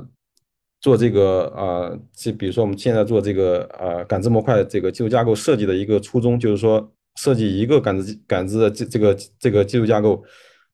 [0.84, 10.22] 做这个啊，就比如说我们现在做这个呃感知模块这个技术架构设计的一个初衷，就是说设计一个感知感知的这这个这个技术架构，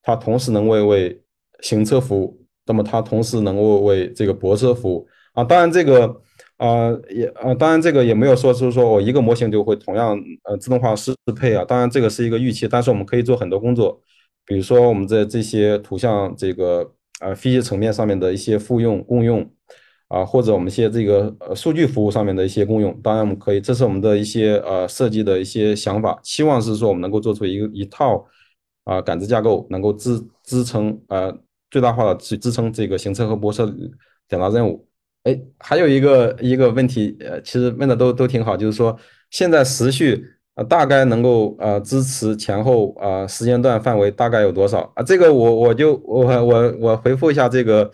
[0.02, 1.22] 它同时能为为
[1.62, 5.44] 行车服务，那么它同时能够为这个泊车服务啊。
[5.44, 6.08] 当然这个
[6.58, 11.64] 啊也啊，当然这个也没有说是说我一个模型就会同样呃自动化适配啊。
[11.64, 14.02] 当然这个是一个预期，但是我们可以做很多工作，
[14.44, 19.50] 比如说我们在这些图像这个呃飞机层面上面的一些复用共用。
[20.10, 28.26] 啊，或者我们一些这个呃数据服务上面的一些共用，当然我们可以，这是我们的一些呃设计的一些想法，期望是说我们能够做出一个一套
[28.86, 31.32] 啊感知架构，能够支支撑呃
[31.70, 33.72] 最大化的去支撑这个行车和泊车
[34.30, 34.84] 两大任务。
[35.26, 38.98] 哎，还有一个一个问题，呃，其实问的都都挺好，就是说
[39.30, 40.26] 现在时序
[40.64, 45.04] 大概能够呃支持前后啊时间段范围大概有多少啊？
[45.04, 47.92] 这个我我就我我我回复一下这个。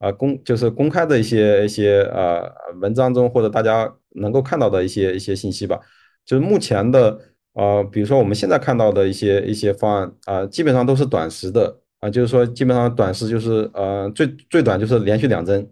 [0.00, 2.48] 啊，公就是公开的一些一些呃
[2.80, 5.76] 文章中，或者大家能够看到的一些一些信息吧。
[6.24, 7.18] 就是目前的
[7.54, 15.68] 呃，比如说我们现在看到的一些一些方案啊，基本上都是短时的啊，就是说基本上短时就是呃最最短就是连续两帧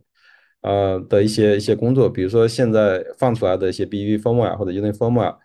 [0.63, 2.11] 呃的一些一些工作。
[2.11, 5.37] 比如说现在放出来的一些 BV firmware 或者 Unit firmware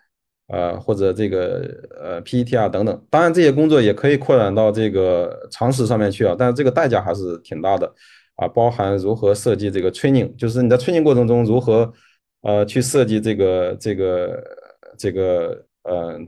[0.48, 1.62] 呃或者这个
[2.00, 7.92] 呃 PET 啊等等，当然这些工作也可以扩展到这个常识上面去啊，但是这个代价还是挺大的。
[8.36, 11.92] 啊，包含如何设计这个 training，就是你在 training 过程中如何
[12.40, 14.42] 呃去设计这个这个
[14.98, 16.18] 这个呃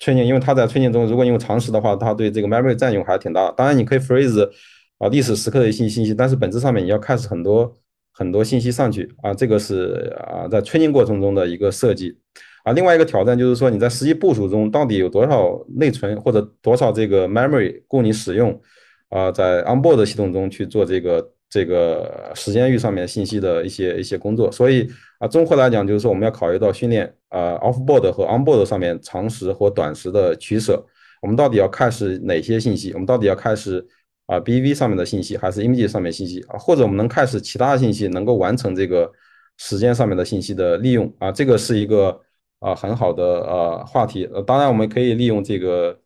[0.00, 3.52] training，因为它在 training 中如果你用常识的话，它对这个 memory 占用还是挺大。
[3.52, 4.50] 当然你可以 freeze
[4.96, 7.76] 啊历史时刻的一些信息，但是本质上面你要开始很多
[8.14, 12.18] 很多信息上去啊，这个是啊在 training 过程中的一个设计
[12.64, 12.72] 啊。
[12.72, 18.60] 另外一个挑战就是说你在实际部署中到底有多少内存或者多少这个 memory 供你使用
[19.08, 21.32] 啊，在 onboard 系统中去做这个。
[21.52, 30.82] 这个时间域上面信息的一些一些工作，所以啊，综合来讲，就是说我们要考虑到训练啊，offboard 和 onboard 上面长时或短时的取舍。
[31.20, 32.94] 我们到底要开始哪些信息？
[32.94, 33.86] 我们到底要开始
[34.24, 36.56] 啊，BV 上面的信息，还是 image 上面信息啊？
[36.56, 39.12] 或者我们能开始其他信息能够完成这个
[39.58, 41.30] 时间上面的信息的利用啊？
[41.30, 42.18] 这个是一个
[42.62, 44.24] 啊很好的呃话题。
[44.32, 45.98] 呃，当然我们可以利用这个。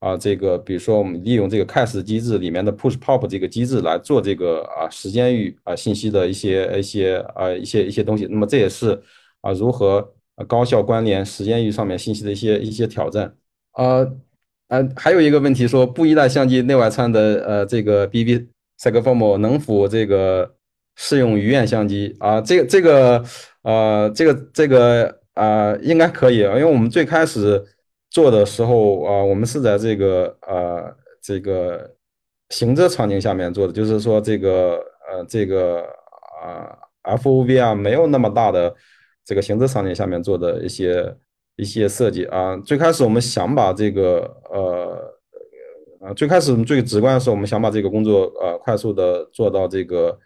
[0.00, 8.98] 啊，这个比如说我们利用这个 cache 机制里面的 push pop 这个机制来做这个啊时间域啊信息的一些一些啊一些一些东西，那么这也是
[9.42, 10.10] 啊如何
[10.48, 13.30] 高效关联时间域上面信息的一些一些挑战。
[13.74, 14.10] 呃
[14.68, 18.48] 呃，还有一个问题说不依赖相机内外参的呃这个 BB
[18.80, 20.50] Segform 能否这个
[20.96, 22.40] 适用鱼眼相机啊？
[22.40, 23.24] 这个这个
[23.64, 27.64] 呃这个这个啊应该可以，因为我们最开始。
[28.12, 31.88] 做的时候啊，我们是在这个呃这个
[32.48, 35.84] 行车场景下面做的，就是说这个呃这个
[36.42, 36.76] 啊
[37.16, 38.74] FOV 啊没有那么大的
[39.24, 41.16] 这个行车场景下面做的一些
[41.54, 42.56] 一些设计啊。
[42.56, 45.14] 最开始我们想把这个呃
[46.00, 50.18] 啊，最开始最直观的是我们想把这个工作呃快速的做到这个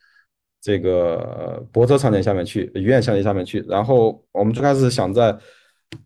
[0.64, 3.62] 这个泊车场景下面去，医院相机下面去。
[3.68, 5.36] 然后我们最开始想在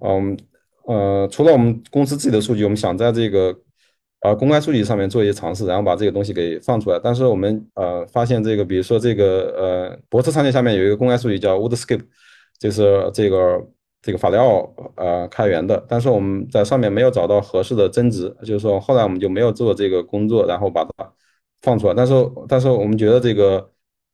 [0.01, 0.37] 嗯
[0.83, 3.55] 呃除了我们公司自己的数据，我们想在这个
[4.23, 7.01] 呃公开数据上面做一些尝试，然后把这个东西给放出来。
[7.03, 12.03] 但是我们呃发现这个，比如说这个呃泊车场景下面有一个公开数据叫 Woodscape，
[12.59, 13.65] 就是这个。
[14.01, 21.13] 这个法雷奥呃开源的，但是我们在上面没有找到合适的增值，就是说后来我们就没有做这个工作，然后把它
[21.63, 21.95] 放出来。
[21.95, 22.15] 但是
[22.49, 23.69] 但是我们觉得这个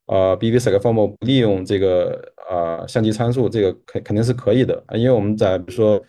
[0.05, 6.03] 呃 BV s c f o r m 不利用这个呃相机参数，这个肯肯定是可以的，因为我们在比如说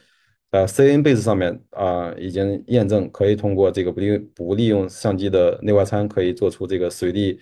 [0.50, 7.38] 呃 CN base 上面啊已经验证可以通过这个不利不利用相机的内外参可以做出这个随地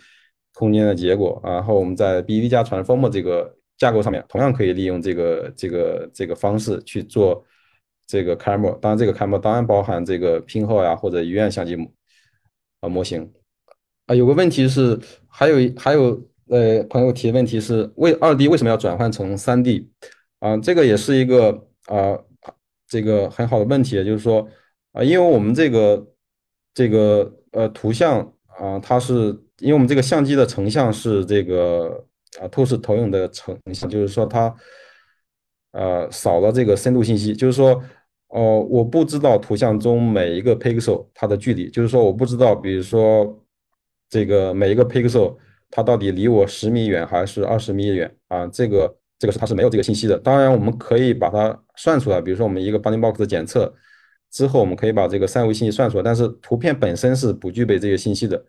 [0.52, 1.40] 空间的结果。
[1.44, 3.56] 然后我们在 BV 加 Transformer 这个。
[3.76, 7.44] 架构上面同样可以利用这个这个这个方式去做
[8.06, 11.76] 这个 camera，当然这个 camera 当然包含这个拼号呀或者鱼眼相机
[12.78, 13.28] 啊模型
[14.06, 14.14] 啊。
[14.14, 14.96] 有个问题是，
[15.26, 16.22] 还有还有
[16.54, 19.90] 呃朋友提的问题是，为二 D 为什么要转换成三 D
[20.38, 20.56] 啊？
[20.58, 21.50] 这个也是一个
[21.86, 22.18] 啊
[22.86, 24.48] 这个很好的问题，就是说
[24.92, 26.06] 啊，因为我们这个
[26.72, 32.06] 这个呃图像啊，它是因为我们这个相机的成像是这个。
[32.40, 34.52] 啊，透视投影的成像，就是说它，
[35.70, 37.32] 呃，少了这个深度信息。
[37.32, 37.80] 就是说，
[38.26, 43.40] 哦，我不知道图像中每一个 pixel 它的距离，就是说，我不知道，比如说
[44.10, 45.36] 这个每一个 pixel
[45.76, 48.46] 它到底离我十米远还是二十米远啊？
[48.46, 50.16] 这个这个是它是没有这个信息的。
[50.20, 53.74] 当然，我们可以把它算出来，比如说我们一个 bounding box 的检测
[54.30, 58.40] 之后，我们可以把这个三维信息算出来，但是图片本身是不具备这些信息的。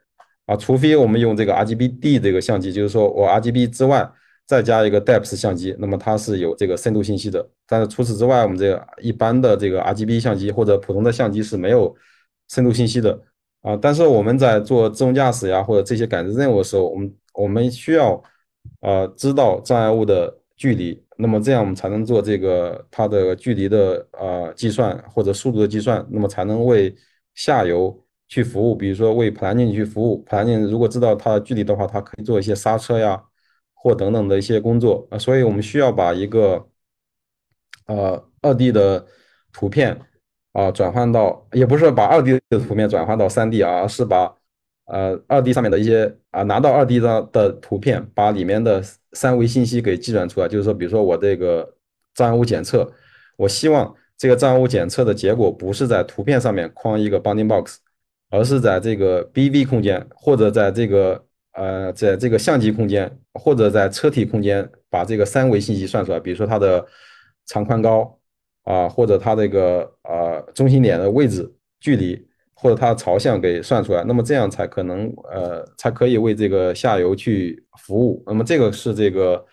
[0.46, 4.08] 啊，除非我们用这个 RGB-D 这个相机，就是说我 RGB 之外
[4.46, 7.44] 再加一个 depth 相机，那么它是有这个深度信息的。
[7.66, 11.96] 但是除此之外，我们这个一般的这个 RGB 相机或者普通的相机是没有
[12.50, 13.20] 深度信息的。
[13.66, 18.22] 啊，但是我们在做自动驾驶呀或者这些感知任务的时候，我们我们需要
[18.82, 26.96] 呃知道障碍物的距离，那么这样我们才能做这个它的距离的呃计算或者速度的计算，那么才能为
[27.34, 28.02] 下游。
[28.28, 33.24] 去服务，比如说为 planning 去服务，planning 如果知道它的距离的话，它可以做一些刹车呀，
[33.76, 35.18] 或等等的一些工作啊。
[35.20, 36.68] 所以我们需要把一个
[37.86, 39.06] 呃二 D 的
[39.54, 39.96] 图片
[40.56, 44.34] 啊转换到，也不是把二 D 的图片转换到三 D 啊，而是把
[44.86, 48.82] 呃二 D 上面的一些啊拿到二 D 的的图片，把里面的
[49.12, 50.48] 三维信息给计算出来。
[50.48, 51.76] 就是说，比如说我这个
[52.14, 52.90] 障碍物检测，
[53.38, 57.80] 我希望这个障碍物检测的结果不是在图片上面框一个 bounding box。
[58.32, 66.84] 而是在这个 BV 空间，或者在这个呃，在这个相机空间，或者在车体空间，把这个三维信息算出来，比如说它的
[67.46, 68.20] 长宽高
[68.66, 71.50] 啊，或者它这个呃中心点的位置、
[71.80, 78.22] 距离，或者它的朝向给算出来，那么这样才可能呃，才可以为这个下游去服务。
[78.28, 79.46] 那么这个是这个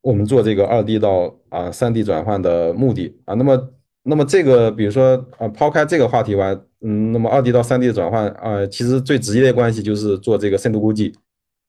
[0.00, 3.34] 我们做这个二 D 到啊三 D 转换的目的啊。
[3.34, 3.70] 那么
[4.02, 6.58] 那么这个，比如说啊，抛开这个话题外。
[6.82, 11.12] 嗯，那么二 D 到三 D 的转换啊，其实最直接的关系就是做这个深度估计，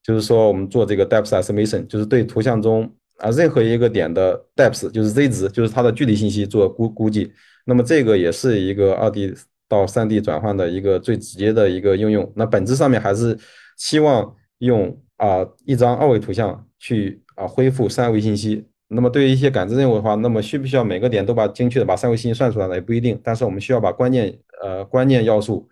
[0.04, 7.32] 就是说我们做这个 depth estimation，就是对图像中啊任何一个点的 depth，就是 z 值，就是它的距离信息做估估计。
[7.66, 9.34] 那么这个也是一个二 D
[9.68, 12.32] 到三 D 转换的一个最直接的一个应用。
[12.36, 13.38] 那本质上面还是
[13.78, 18.66] 希望用啊一张二维图像去啊恢复三维信息。
[18.88, 22.76] 那么对于一些感知任务的话，那么需不需要每个点都把精确的把三维信息算出来呢？
[22.76, 23.20] 也不一定。
[23.22, 25.68] 但是我们需要把关键呃关键要素，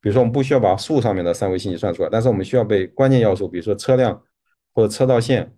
[0.00, 4.22] 比如说我们不需要把树上面的三维信息算出来，但是我们需要被关键要素，比如说车辆
[4.72, 5.52] 或者车道线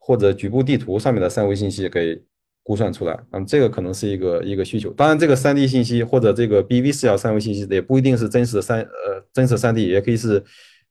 [0.00, 2.20] 或者局部地图上面的三维信息给
[2.64, 3.16] 估算出来。
[3.30, 4.90] 那么这个可能是一个一个需求。
[4.94, 10.42] 当然，这个三 D 信息或者这个 BV 视角三维信息也不一定是真实的三呃真实三 D，也可以是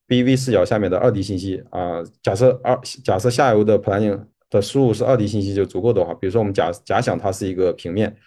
[0.08, 2.02] BV 视角下面的二 D 信息啊。
[2.24, 4.20] 假设二假设下游的 planning。
[4.52, 8.18] 的输入是二 D 信息就足够的话，比如说我们假假想它是一个平面，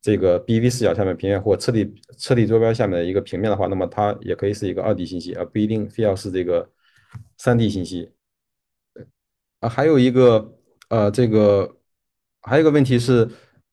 [0.00, 6.70] 这个 BV 视角下面平面或车底车底坐标下面的一个平面的话，那么它也可以是一个二 D 信息，而不一定非要是这个
[7.38, 8.08] 三 D 信息。
[9.68, 10.52] 还有一个
[10.88, 11.76] 呃，这个
[12.42, 13.28] 还有一个问题是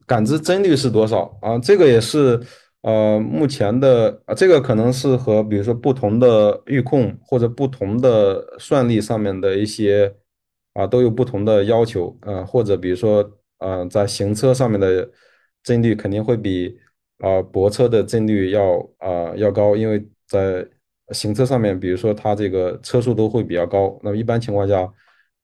[0.05, 1.57] 感知帧率是多少啊？
[1.59, 2.39] 这个也是
[2.81, 10.15] 呃目前的啊，这个可能是和比如说不同的预控或者不同的算力上面的一些。
[10.73, 15.05] 啊，都有不同的要求，呃，或者比如说，呃，在行车上面的
[15.63, 16.79] 帧率肯定会比
[17.17, 20.65] 啊泊车的帧率要啊要高，因为在
[21.09, 24.89] 行车上面，比如说它这个车速都会比较高，那么一般情况下，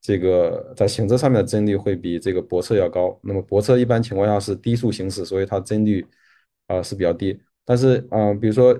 [0.08, 3.20] 这个在行车上面的帧率会比这个泊车要高。
[3.22, 6.06] 那么泊车一般情况下是低速行驶，所以它帧率
[6.68, 7.38] 啊是比较低。
[7.66, 8.74] 但是啊，比如说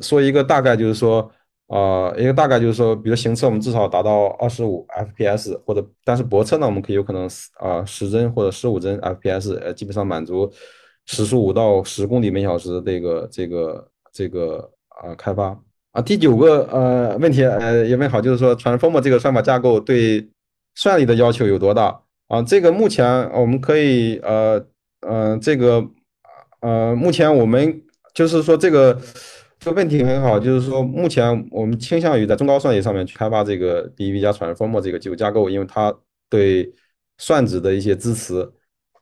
[0.00, 1.30] 说一个大概就是说，
[1.66, 10.50] 呃，一个大概就是说，比如行车我们至少达到二十五 fps，或者但是泊车呢，我们可以有可能啊十帧或者十五帧 fps，呃，基本上满足
[11.04, 15.54] 时速五到十公里每小时这个这个这个啊开发
[15.90, 16.00] 啊。
[16.00, 20.26] 第九个呃问题呃也问好，就是说 Transformer 这个算法架构对
[20.74, 22.42] 算力的要求有多大啊？
[22.42, 24.64] 这个目前我们可以呃
[25.00, 25.84] 呃这个
[26.60, 27.82] 呃目前我们
[28.14, 29.00] 就是说这个。
[29.64, 35.96] 这个问题很好，就是说，目前我们倾向于在中高算力上面去开发这个 BEV 加 Transformer 这个技术架构，因为它
[36.28, 36.68] 对
[37.18, 38.42] 算子的一些支持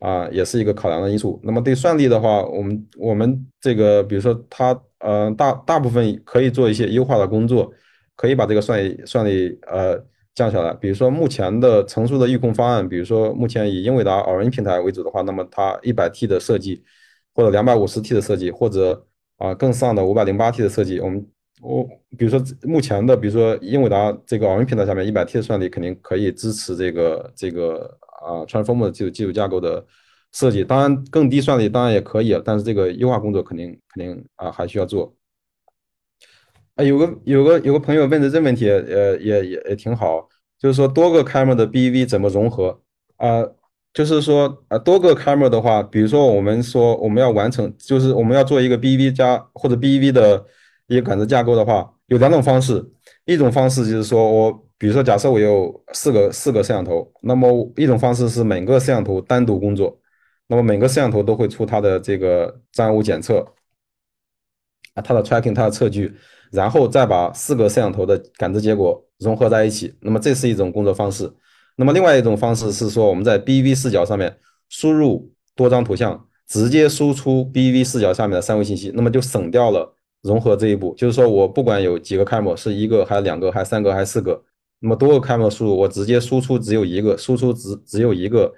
[0.01, 1.41] 啊，也是一个考量的因素。
[1.43, 7.73] 那么对算力的话，我们我们这个，比如说它呃大大部分可以做一些优化的工作，
[8.15, 9.99] 可以把这个算算力呃
[10.35, 10.73] 降下来。
[10.75, 16.83] 比如说目前的成熟的预控方案，比如说目前以英伟达 Orin 平台为主的话，那么它一百 T 的设计，
[17.35, 19.07] 或者两百五十 T 的设计，或者
[19.39, 21.27] 啊，更上的五百零八 T 的设计，我们
[21.63, 29.85] 我比如说目前的，比如说英伟达这个 Orin 平台下面一百 T 的算力，肯定可以支持这个这个啊 Transformer 技术技术架构的
[30.33, 30.65] 设计。
[30.65, 35.15] 当然，更低算力当然也可以，但是这个优化工作肯定肯定啊还需要做。
[36.77, 42.81] 啊，有个有个有个朋友问的这问题，呃，也也也挺好，就是说多个 camera 的 BV 怎么融合
[43.17, 43.45] 啊？
[43.93, 50.47] 就是说，呃，多个 camera 的话，比如说我们说我们要完成，就是我们要做一个 BV 加或者 BV 的
[50.87, 52.89] 一个感知架构的话，有两种方式。
[53.25, 60.01] 一种方式就是说我，比如说假设我有四个四个摄像头，那么一种方式是每个摄像头单独工作，
[60.47, 63.45] 那么每个摄像头都会出它的这个障碍物检测，
[64.95, 66.13] 啊，它的 tracking，它的测距，
[66.51, 71.31] 然后再把四个摄像头的感知结果融合在一起，那么这是一种工作方式。
[71.77, 74.37] 那么另外一种方式是说，我们在 BV 视角上面
[74.69, 80.95] 输入多张图像，直接输出 BV 视角下面的三维信息，那么就省掉了融合这一步。
[80.97, 84.43] 就是说我不管有几个 camera，是一个还是两个，还是三个还是四个，
[84.81, 88.53] 那么多个 camera 输入，我直接输出只有一个，输出只只有一个，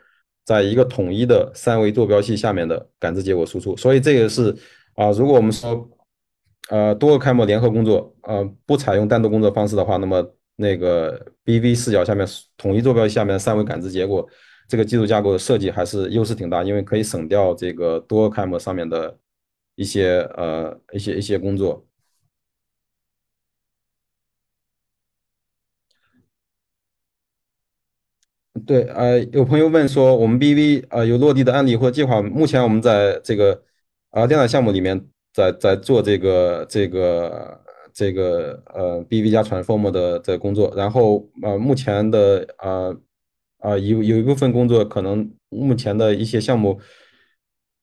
[0.44, 3.76] 在一个统一的三维坐标系下面的感知结果输出。
[3.76, 4.56] 所以这个是
[4.94, 5.88] 啊，如果我们说
[6.68, 10.34] 呃多个开模联合工作，呃不采用单独工作方式的话，那么。
[10.56, 12.26] 那个 BV 视角下面
[12.58, 14.28] 统一坐标下面三维感知结果，
[14.68, 19.18] 这个技术架构的设计还是优势挺大，因为可以省掉这个多 cam 上面的
[19.74, 21.84] 一些呃一些一些工作。
[28.66, 32.20] 对，呃，有朋友问说，我们 BV 呃有落地的案例或计划？
[32.22, 33.64] 目前我们在这个
[34.10, 37.60] 啊电脑项目里面，在在做这个这个。
[37.94, 42.96] 这个呃，BV 加 Transform 的的工作，然后呃，目前的呃
[43.58, 46.80] 呃有有一部分工作可能目前的一些项目，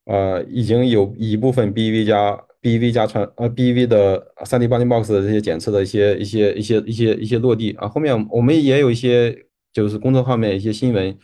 [0.06, 11.16] 呃，已经有一部分 BV 加 BV 加传呃 BV 的 3D body box 的这些检测的一些一些一些一些一些落地啊，后面我们也有一些就是工作方面一些新闻，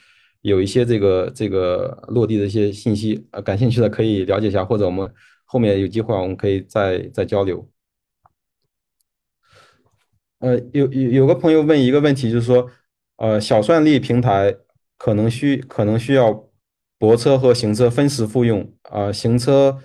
[0.41, 5.11] 有一些这个这个落地的一些信息啊，感兴趣的可以了解一下，或者我们
[5.45, 7.67] 后面有机会我们可以再再交流。
[10.39, 12.69] 呃，有有有个朋友问一个问题，就是说，
[13.15, 14.53] 呃，小算力平台
[14.97, 16.49] 可能需可能需要
[16.99, 19.81] 泊车和行车分时复用啊，行车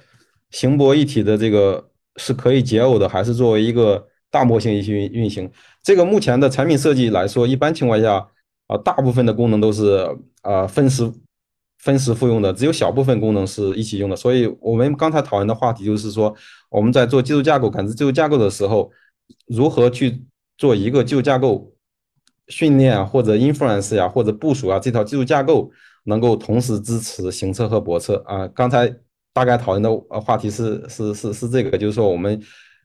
[0.50, 5.50] 行泊一体的这个是可以解耦的，还是作为一个大模型一起运运行？
[5.82, 8.28] 这个目前的产品设计来说，一般情况下
[8.66, 10.04] 啊，大部分的功能都是
[10.42, 11.10] 啊分时
[11.82, 14.14] 分时复用的，只有小部分功能是一起用的。
[14.14, 16.34] 所以我们刚才讨论的话题就是说，
[16.68, 18.90] 我们在做技术架构感知技术架构的时候，
[19.46, 20.22] 如何去
[20.58, 21.72] 做一个技术架构
[22.48, 25.70] 训练啊，或者 inference 呀，或者部署啊，这套技术架构
[26.04, 28.46] 能够同时支持行车和泊车啊。
[28.48, 28.94] 刚才
[29.32, 32.38] 大概讨论的呃话题是是是是这个，就是说我们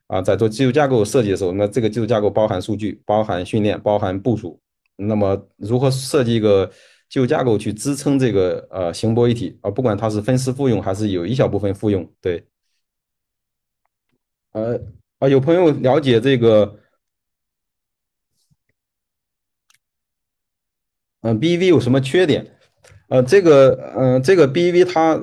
[0.08, 4.58] 啊在做技术架构设计的时候，那这个技术架构包含数据、包含训练、包含部署。
[4.98, 6.72] 那么如何设计一个
[7.10, 9.70] 旧架构去支撑这个呃行波一体啊？
[9.72, 12.46] 不管它是分时复用还是有一小部分复用，对。
[14.52, 14.80] 呃
[15.20, 16.80] 啊，有朋友了解这个。
[21.22, 22.46] 嗯，BEV 有什么缺点？
[23.10, 25.20] 呃，这个，嗯，这个 BEV 它，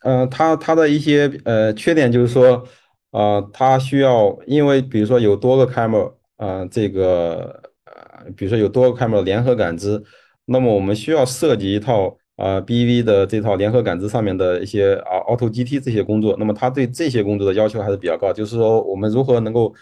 [0.00, 2.68] 呃，它它的一些呃缺点就是说，
[3.10, 10.02] 呃，它需要，因为比如说有多个 camera，呃，这个，呃，比如说有多个 camera 联合感知，
[10.50, 19.72] 那么我们需要设计一套啊 BEV 的这套联合感知上面的一些啊 Auto GT 这些工作，那么它对这些工作的要求还是比较高，就是说我们如何能够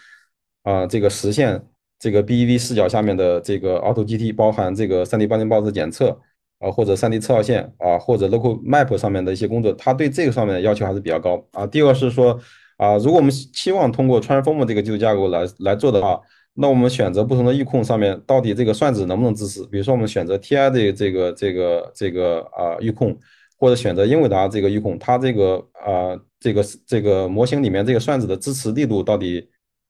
[0.63, 1.61] 啊这个实现。
[2.01, 6.17] 这个 BEV 视角下面的这个 Auto GT 包含这个 3D 半径报的检测
[6.61, 11.67] 啊，或者 3D 测号线啊，或者 Local Map 上面的一些工作，它对这个上面的要求还是比较高啊。
[11.67, 12.39] 第二个是说，
[12.77, 16.21] 啊，如果我们期望通过 Transformer 这个技术架构来来做的话，
[16.61, 19.65] 那我们选择不同的预控上面，到底这个算子能不能支持？
[19.67, 23.17] 比如说我们选择 TI 的这个这个这个啊预控，
[23.57, 29.49] 或者选择英伟达这个预控，它这个啊这个这个模型里面这个算子的支持力度到底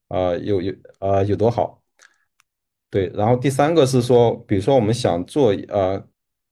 [0.08, 1.82] 啊有有啊有多好？
[2.90, 6.02] 对，然后第三个是说，比如说我们想做呃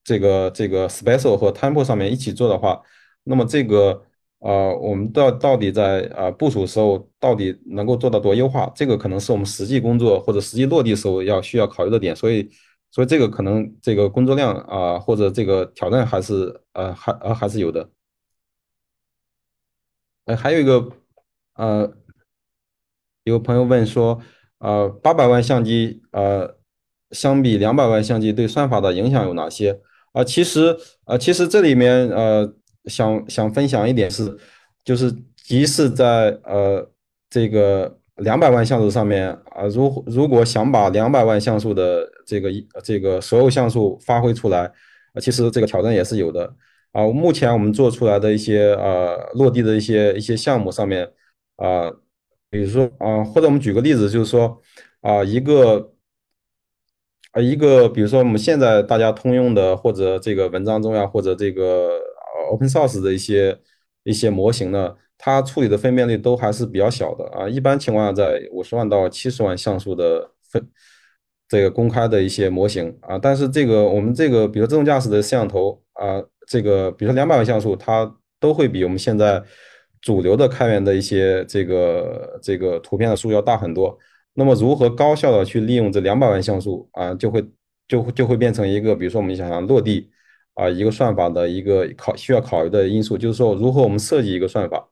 [0.02, 2.80] 这个这个 Special 和 Tempo 上面一起做的话，
[3.24, 4.05] 那么这个
[4.38, 8.70] 呃我们到到底在呃部署时候到底能够做到多优化？
[8.74, 12.14] 这个可能是我们实际工作或者实际落地时候要需要考虑的点。
[12.14, 12.48] 所以
[12.90, 17.88] 所以这个可能这个工作量啊或者这个挑战还是呃还呃还是有的。
[20.26, 20.90] 哎，还有一个
[21.54, 21.92] 呃
[23.24, 24.20] 有朋友问说。
[24.58, 26.56] 呃，八百万相机，呃，
[27.10, 29.78] 相比两百万相机对算法的影响有哪些？
[30.12, 30.74] 啊，其实，
[31.04, 32.50] 呃，其实这里面，呃，
[32.86, 34.36] 想想分享一点是，
[34.84, 36.88] 就是即使在呃
[37.28, 44.70] 这个两百万像素上面，啊，如如果想把两百万像素的这个一这个所有像素发挥出来，
[45.20, 46.54] 其实这个挑战也是有的。
[46.92, 51.10] 啊，目前我们做出来的一些呃落地的一些一些项目上面，
[51.56, 51.92] 啊。
[52.48, 54.62] 比如说啊，或者我们举个例子，就是说
[55.00, 55.92] 啊，一个
[57.32, 61.90] 啊一个，比如说我们现在大家通用的，或者这个文章中呀，或者这个
[62.50, 63.58] open source 的一些
[64.04, 67.48] 一些模型呢，它处理的分辨率都还是比较小的啊。
[67.48, 70.68] 一般情况下，在五十万到七十万像素的分
[71.48, 79.42] 这个公开的一些模型啊，但是这个我们这个比如自动驾驶的摄像头啊，这个比如说两百万像素，它都会比我们现在。
[80.02, 83.98] 主流的开源的一些这个这个图片的数要大很多，
[84.34, 87.44] 那么如何高效的去利用这两百万像素啊，就会
[87.88, 90.08] 就会就会变成一个，比如说我们想想落地
[90.56, 94.84] 啊，一个算法的一个考需要考虑的因素，就是说如何我们设计一个算法，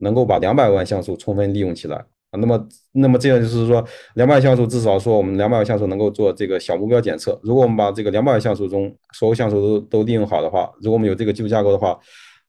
[0.00, 3.82] 能够把两百万像素充分利用起来啊，那么那么这样就是说
[4.16, 11.98] 两百万像素至少说我们两百万像素能够做这个小目标检测，如果我们把这个两百万像素中所有像素都都利用好的话，如果我们有这个技术架构的话。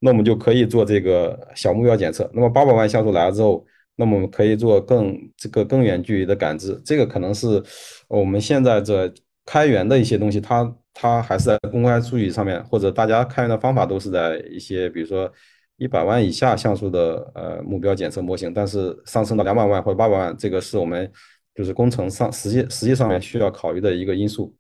[0.06, 2.30] 那我们就可以做这个小目标检测。
[2.34, 3.66] 那么八百万像素来了之后，
[3.96, 6.78] 那么我们可以做更这个更远距离的感知。
[6.84, 7.64] 这个可能是
[8.10, 9.10] 我们现在这
[9.46, 15.32] 开源的一些东西，它它还是在公开数据上面，或者大家开源的方法都是在一些比如说
[15.78, 18.54] 一百万以下像素的呃目标检测模型。
[18.54, 21.12] 但是上升到两百万或者八百万，这个是我们
[21.56, 24.56] 就是工程上实际实际上面需要考虑的一个因素。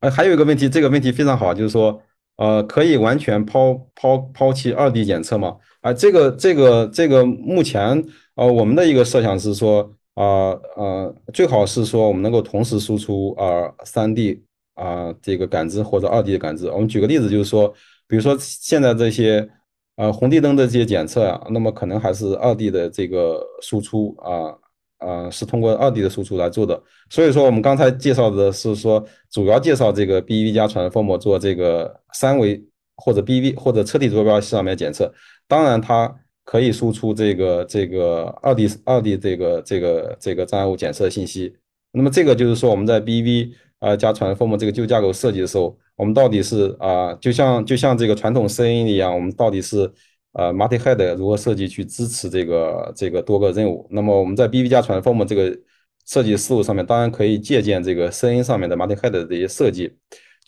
[0.00, 2.02] 呃，还有一个问题，这个问题非常好，就是说。
[2.36, 5.58] 呃，可以完全抛抛抛弃二 D 检测吗？
[5.82, 8.02] 啊，这个这个这个，目前
[8.34, 14.42] 呃，我们的一个设想是说，啊呃，最好是说我们能够同时输出啊三 D
[14.74, 16.70] 啊这个感知或者二 D 的感知。
[16.70, 17.72] 我们举个例子，就是说，
[18.06, 19.48] 比如说现在这些
[19.96, 24.54] 呃红绿灯的这些检测啊，那么可能还是二 D 的这个输出啊。
[25.02, 32.62] 呃，是通过二 D 的输出来做的，所以说我们刚才介绍的是说，主要介绍这个 BEV 加 Transformer 做这个三维
[32.96, 35.10] 或者 BEV 或者车体坐标系上面检测，
[35.48, 36.14] 当然它
[36.50, 41.54] 可以输出这个这个二 D 二 D 这个这个这个障碍物检测信息。
[41.92, 49.92] 那么这个就是说我们在 B V 啊加 Transform 这个旧架构设计的时候，我们到底是啊，就像就像这个传统 CN 一样，我们到底是。
[50.32, 53.84] 呃，multi-head 如何设计去支持这个这个多个任务？
[53.90, 55.58] 那么我们在 B V 加 Transform 这个
[56.06, 59.92] 设计思路上面，当然可以借鉴这个 CN 上面的 multi-head 的这些设计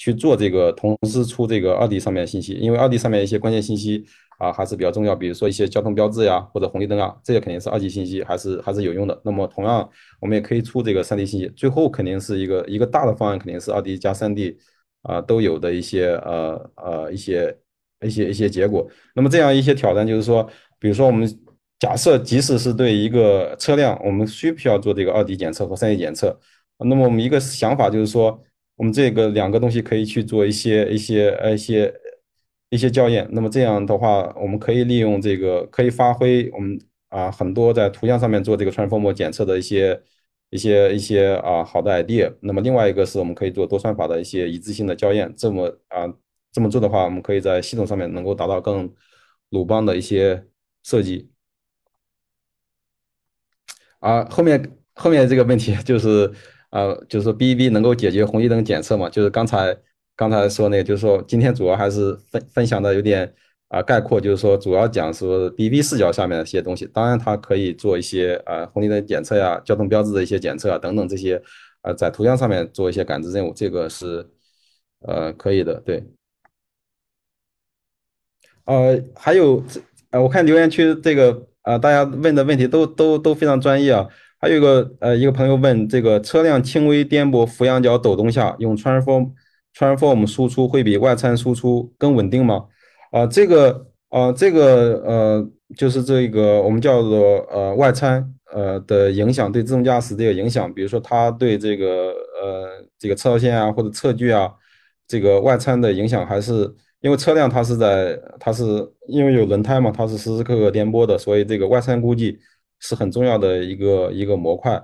[0.03, 4.05] 去做这个同时出这个二 D 上面的信息，因为二 D 上面一些关键信息
[4.39, 9.17] 啊还是比较重要，比如说一些交通标志呀或者红绿灯啊，这些肯定是二级信息，还是还是有用的。
[9.25, 9.89] 那么同样，
[10.21, 14.59] 我们也可以出这个三 D 信息，最后肯定是一个一个大的方案，肯定是二 D 加三 D
[15.03, 17.57] 啊都有的一些呃呃一些。
[18.05, 18.85] 一些一些结果，
[19.15, 20.43] 那么这样一些挑战就是说，
[20.81, 21.25] 比如说我们
[21.79, 26.37] 假设即使是对一个车辆，我们需不需要做这个二 D 检测和三 D 检测？
[26.79, 28.43] 那么我们一个想法就是说，
[28.83, 31.95] 我们这个两个东西可以去做一些一些呃一些
[32.69, 33.29] 一些校验。
[33.31, 36.77] 那么这样的话，我们可以利用这个可以发挥我们
[37.09, 40.03] 啊很多在图像上面做这个 transform 检测的一些
[40.51, 42.35] 一些一些啊好的 idea。
[42.41, 45.33] 那么另外一个是我们可以做多算法的一些一致性的校验。
[45.37, 46.13] 这么啊。
[46.55, 48.93] 这么做的话，我们可以在系统上面能够达到更
[49.49, 50.45] 鲁棒的一些
[50.83, 51.31] 设计。
[54.01, 56.31] 啊，后面后面这个问题就是，
[56.73, 59.09] 呃，就是说 B B 能够解决红绿灯检测嘛？
[59.09, 59.77] 就是刚才
[60.17, 63.31] 刚才说那个，就是说今天主要还是分分享的有点
[63.69, 66.87] 啊概括，就是说主要讲说 B B 视角下面的一些东西。
[66.87, 71.43] 当然，它可以做一些呃红绿灯检测呀、交通标志的一些检测啊等等这些，
[71.83, 74.27] 呃，在图像上面做一些感知任务，这个是
[75.01, 76.03] 呃可以的，对。
[78.65, 79.63] 呃，还有
[80.11, 84.09] 呃，我看留言区这个啊，大家问的问题都都都非常专业啊。
[84.43, 89.31] 还有一个呃，一个朋友问这个车辆轻微颠簸俯仰角抖动下，用 transform
[89.73, 92.65] transform 输出会比外参输出更稳定吗？
[93.13, 101.87] 啊，这个啊，这个呃，就是这个我们叫做呃外参呃的影响对自动驾驶这个影响，比如说它对这个
[102.43, 102.69] 呃
[102.99, 104.51] 这个车道线啊或者测距啊
[105.07, 106.75] 这个外参的影响还是。
[107.03, 108.63] 因为车辆它是在，它是
[109.09, 112.39] 因为有轮胎嘛，它是时时刻刻颠簸的，所以这个外参估计
[112.83, 114.79] 是很重要的一个一个模块。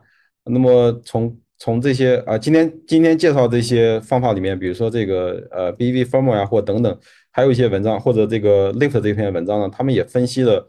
[0.45, 6.99] 那么从从这些啊，今天今天介绍这些方法里面，比如说这个呃 BV formal 呀，或等等，
[7.31, 10.67] 还有一些文章或者这个 Lift 这篇文章呢，他们也分析了，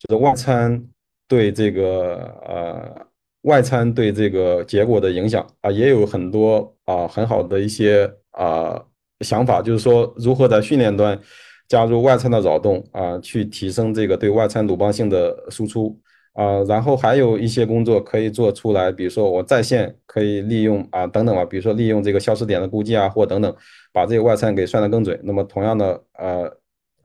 [0.00, 0.84] 就是外参
[1.28, 2.16] 对这个
[2.48, 3.06] 呃
[3.42, 8.82] 外参对这个结果的影响啊，也有很多啊很好的一些啊。
[9.20, 11.20] 想法就是说，如何在训练端
[11.68, 15.94] 加入外参的扰动啊，去提升这个对外参鲁棒性的输出
[16.32, 23.54] 啊，然后还有一些工作可以做出来，比如说我在线可以利用啊等等吧，比如说利用这个消失点的估计啊，或等等，
[23.92, 25.18] 把这个外参给算得更准。
[25.24, 26.56] 那么同样的呃，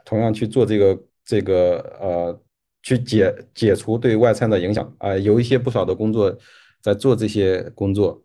[0.06, 2.40] 同样去做这个这个呃，
[2.84, 6.38] 去解解除对外参的影响啊，有一些不少的工作
[6.82, 8.22] 在做这些工作。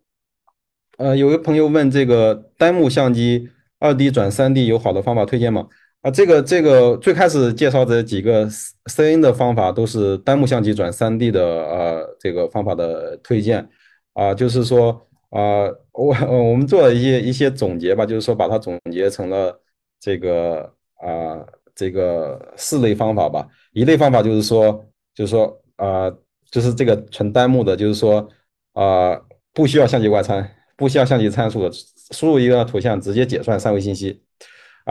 [0.97, 3.49] 呃，有个朋友问这个单目相机。
[3.83, 5.67] 二 D 转三 D 有好的方法推荐吗？
[6.01, 8.49] 啊，这个这个最开始介绍的几个
[8.87, 13.69] C N 的方法都是单目相机转三 D 的呃这个方法的推荐
[14.13, 14.89] 啊，就是说
[15.29, 19.61] 啊我我们做了一些一些总结吧，就是说把它总结成了
[19.99, 21.45] 这个啊
[21.75, 23.47] 这个四类方法吧。
[23.71, 24.83] 一类方法就是说
[25.13, 26.11] 就是说啊
[26.49, 28.27] 就是这个纯单目的，就是说
[28.73, 29.19] 啊
[29.53, 31.75] 不需要相机外参，不需要相机参数的。
[32.11, 34.21] 输入一个图像，直接解算三维信息，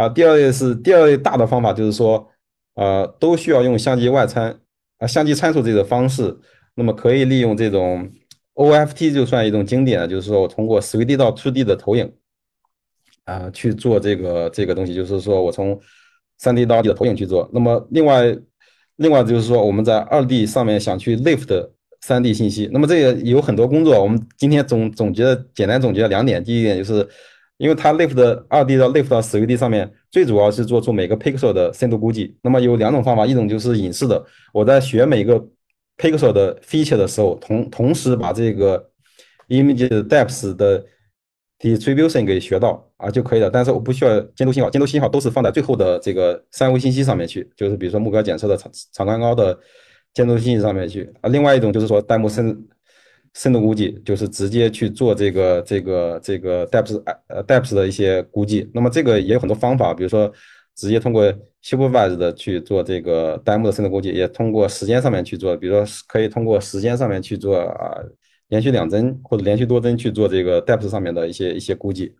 [0.00, 2.26] 啊，第二类是第二类大的方法，就是说，
[2.74, 4.58] 呃，都需要用相机外参
[4.98, 6.36] 啊，相机参数这个方式，
[6.74, 8.10] 那么可以利用这种
[8.54, 12.12] OFT 就算一种经典的，就是说我通过 3D 到 2D 的投影
[13.24, 15.78] 啊去做这个这个东西，就是说我从
[16.40, 17.48] 3D 到 2D 的投影去做。
[17.52, 18.36] 那么另外
[18.96, 21.70] 另外就是说我们在 2D 上面想去 lift。
[22.02, 26.42] 三 D 信息，那么这个有很多工作，我们今天总总结的简单总结了两点。
[26.42, 27.06] 第一点就是，
[27.60, 32.34] 因为它 lift 二 D 到 lift 到 3D 上面，最主要是做出每个 pixel 的深度估计。
[32.42, 35.38] 那么有两种方法，一种就是隐式的，我在学每个
[35.98, 38.90] pixel 的 feature 的时候，同同时把这个
[39.48, 40.82] image depth 的
[41.58, 43.50] distribution 给学到啊就可以了。
[43.50, 49.58] 但是我不需要监督信号，监督信号都是放在最后的这个三维信息上面去，就是比如说目标检测的长长宽高的。
[50.12, 52.66] 监督信息上面去啊，另外一种就是说，弹幕深
[53.34, 58.68] 深度估计，就是直接去做这个这个这个 depth 呃 depth 的一些估计。
[58.74, 60.32] 那么这个也有很多方法，比如说
[60.74, 67.96] 直接通过 supervised 的去做这个弹幕的深度估计，也通过时间上面去做，比如说可以通过时间上面去做啊，
[68.48, 72.14] 连续两帧或者连续多帧去做这个 depth 上面的一些一些估计。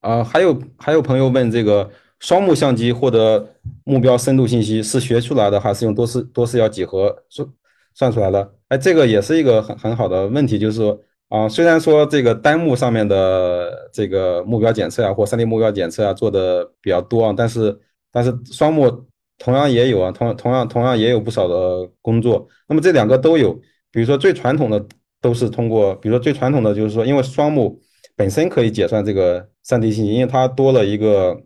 [0.00, 1.90] 啊，还有还有朋友问这个。
[2.22, 3.48] 双目相机获得
[3.82, 7.48] 目标深度信息是学出来的，还是用多视多视角几何算
[7.94, 8.54] 算出来的？
[8.70, 10.96] 哎，这个也是一个很很好的问题，就是说
[11.28, 17.76] 啊，虽然说这个单目上面的这个目标检测啊，或 3D 目标检测啊做的比较多啊，但是
[18.12, 19.06] 但是双目
[19.38, 22.46] 同样也有啊，同同样同样也有不少的工作。
[22.68, 23.52] 那么这两个都有，
[23.90, 24.84] 比如说最传统的
[25.20, 27.80] 都是通过，比如说最传统的就是说，因为双目
[28.14, 31.36] 本身可以解算这个 3D 信息，因为它多了一个。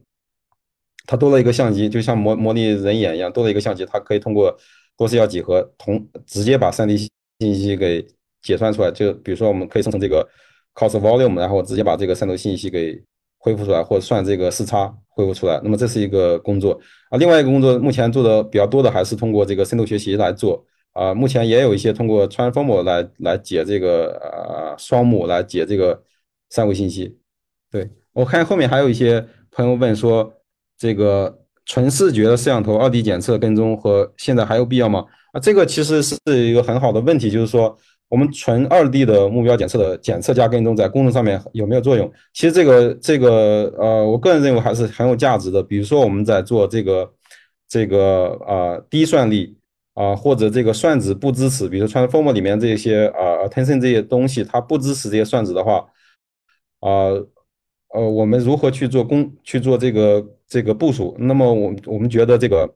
[1.06, 4.56] 它多了一个相机，就像模模拟人眼一样，多了一个相机，它可以通过
[4.96, 7.08] 多视角几何同直接把 3D
[7.40, 8.06] 信息给
[8.42, 8.90] 解算出来。
[8.90, 10.26] 就比如说，我们可以生成这个
[10.74, 13.02] cost volume，然后直接把这个三度信息给
[13.38, 15.60] 恢复出来，或者算这个视差恢复出来。
[15.62, 16.80] 那么这是一个工作
[17.10, 17.18] 啊。
[17.18, 21.14] 另外一个工作，目前做的比较多的还是通过这个深度学习来做啊。
[21.14, 26.02] 目前也有一些通过 transformer 来来解这个呃双目来解这个
[26.50, 27.18] 三维信息。
[27.70, 30.32] 对我看后面还有一些朋友问说。
[30.76, 35.04] 这个纯视觉的摄像头二 D 检测跟踪和现在还有必要吗？
[35.32, 37.74] 啊，这个其实是一个很好的问题，就是说
[38.08, 42.12] 我们纯二 D 的目标检测的检测加跟踪在功能上面有没有作用？
[42.32, 45.62] 其实这个这个呃，我个人认为还是很有价值的。
[45.62, 47.10] 比如说我们在做这个
[47.68, 49.56] 这个啊低算力
[49.94, 55.86] 啊或者这个算子不支持，比如 Transformer 里面这些啊 Attention 这些东西它不支持这些算子的话
[56.80, 57.08] 啊。
[57.94, 61.14] 呃，我们如何去做工去做这个这个部署？
[61.18, 62.68] 那么我我们觉得这个，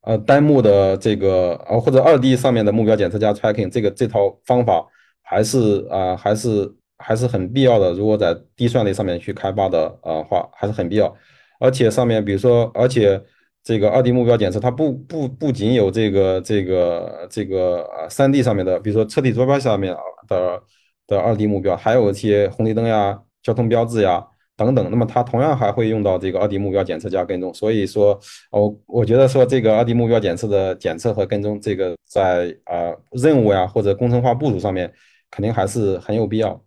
[0.00, 4.84] 呃，单目的这个呃或者二 D 上面的目标检测加 tracking 这个这套方法
[5.22, 7.92] 还是啊还是还是很必要的。
[7.92, 11.14] 如果在低算力上面去开发的呃话，还是很必要。
[11.60, 13.22] 而且上面比如说，而且
[13.62, 19.94] 这个二 D 目标检测，它不不不仅有这个这个这个呃三 D 上面的，比如说车体坐标下面
[20.28, 20.62] 的
[21.06, 24.26] 的二 D 目标，还有一些红绿灯呀、交通标志呀
[24.56, 24.90] 等等。
[24.90, 27.54] 那么它同样还会用到这个二 D 目标检测加跟踪。
[27.54, 28.18] 所以说，
[28.50, 34.92] 我我觉得说这个二 D 目标检测的检测和跟踪，这个在啊任务呀或者工程化部署上面，
[35.30, 36.60] 肯定还是很有必要。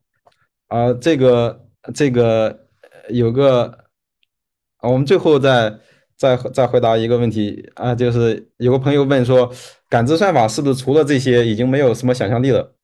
[0.68, 2.68] 啊，这个这个
[3.10, 3.78] 有个，
[4.82, 5.78] 我们最后再。
[6.20, 9.50] 再再回答一个问题啊，就是有个朋友问说，
[9.88, 12.76] 感知算法是不是除了这些已经没有什么想象力了？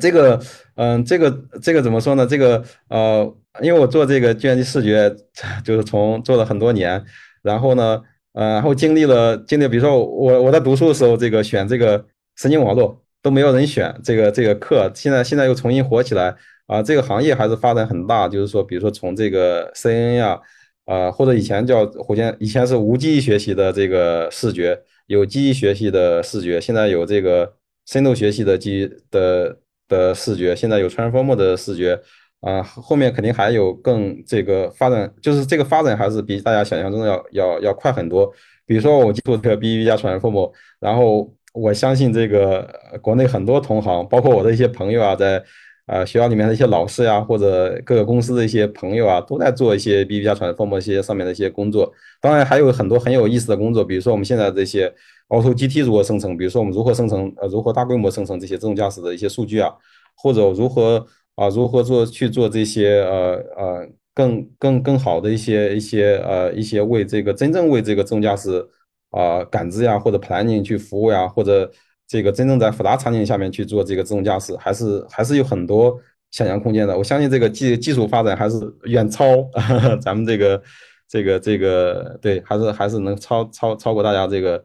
[0.00, 0.40] 这个，
[0.76, 1.30] 嗯，这个
[1.62, 2.26] 这个怎么说呢？
[2.26, 5.14] 这个，呃，因为我做这个计算机视觉，
[5.64, 7.02] 就是从做了很多年，
[7.42, 8.00] 然后呢，
[8.32, 12.04] 呃，然后经历了经历，比如说我我在读书的时候，这个选这个
[12.36, 16.34] 神经网络都没有人选这个这个课，现在现在又重新火起来
[16.66, 20.40] 啊，这个行业还是发展很大，就是说，比如说从这个 CNN 呀。
[20.84, 24.76] 啊，或者以前叫火箭，以前是无记忆学习的这个视觉，
[25.06, 27.54] 有记忆学习的视觉，现在有这个
[27.86, 29.56] 深度学习的记忆的
[29.92, 32.00] 的视觉，现在有 transformer 的视觉，
[32.40, 38.32] 啊，后面肯定还有更这个发展，就是这个发展还是比大家想象中的要要要快很多。
[38.66, 42.66] 比如说我接触这个 BB 加 transformer，然后我相信这个
[43.02, 45.44] 国内很多同行，包括我的一些朋友啊，在。
[45.86, 51.92] 啊，学校里面的一些老师呀，或者各个公司的一些朋友啊，都在做一些 B B 加传风一些上面的一些工作。
[52.20, 54.90] 当然，还有很多很有意思的工作，比如说我们现在这些
[55.28, 59.70] Auto G T 如何生成，比如说我们如何生成呃，如何大规模生成这些自动驾驶的一些数据啊，
[60.16, 68.66] 或者如何啊，如何做去做这些呃呃更更更好的一些一些呃一些为这个真正为这个自动驾驶
[69.10, 71.70] 啊感知呀，或者 planning 去服务呀，或者。
[72.08, 75.98] 这个真正在复杂场景下面去做这个自动驾驶，还是还是有很多
[76.30, 76.94] 想象空间的。
[76.94, 79.24] 我相信这个技技术发展还是远超
[79.98, 80.62] 咱们这个
[81.08, 84.62] 这个这个对，还是还是能超超超过大家这个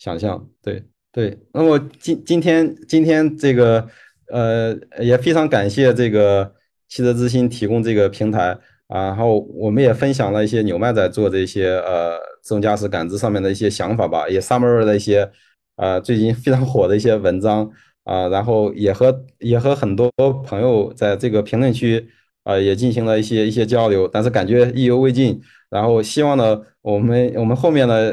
[0.00, 0.44] 想象。
[0.60, 0.82] 对
[1.12, 3.86] 对，那么今今天今天这个
[4.32, 6.52] 呃也非常感谢这个
[6.88, 15.30] 汽车之星提供这个平台啊，然后我们也分享了一些纽麦在做这些呃自动驾驶感知上面的一些想法吧，也 summary 了一些。
[15.76, 17.66] 呃，最近非常火的一些文章
[18.04, 20.12] 啊，然后也和也和很多
[20.44, 22.06] 朋友在这个评论区
[22.42, 25.40] 啊也进行了一些一些交流，但是感觉意犹未尽。
[25.70, 28.12] 然后希望呢，我们我们后面呢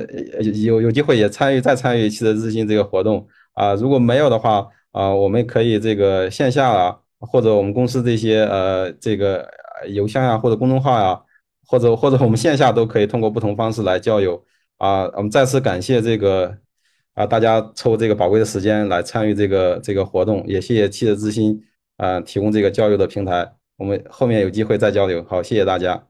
[0.63, 9.45] 有有机会也参与再参与汽车之星这个活动啊，如果没有的话啊，我们可以这个线下啊，或者我们公司这些呃这个
[9.89, 11.19] 邮箱呀或者公众号呀，
[11.65, 14.41] 或者或者我们线下都可以通过不同方式来交流
[14.77, 15.03] 啊。
[15.15, 16.57] 我们再次感谢这个。
[17.17, 21.59] 啊，大家抽这个宝贵的时间来参与这个这个活动，也谢谢汽车之星
[21.97, 25.25] 啊提供这个交流的平台，我们后面有机会再交流。
[25.27, 26.06] 好，谢谢大家。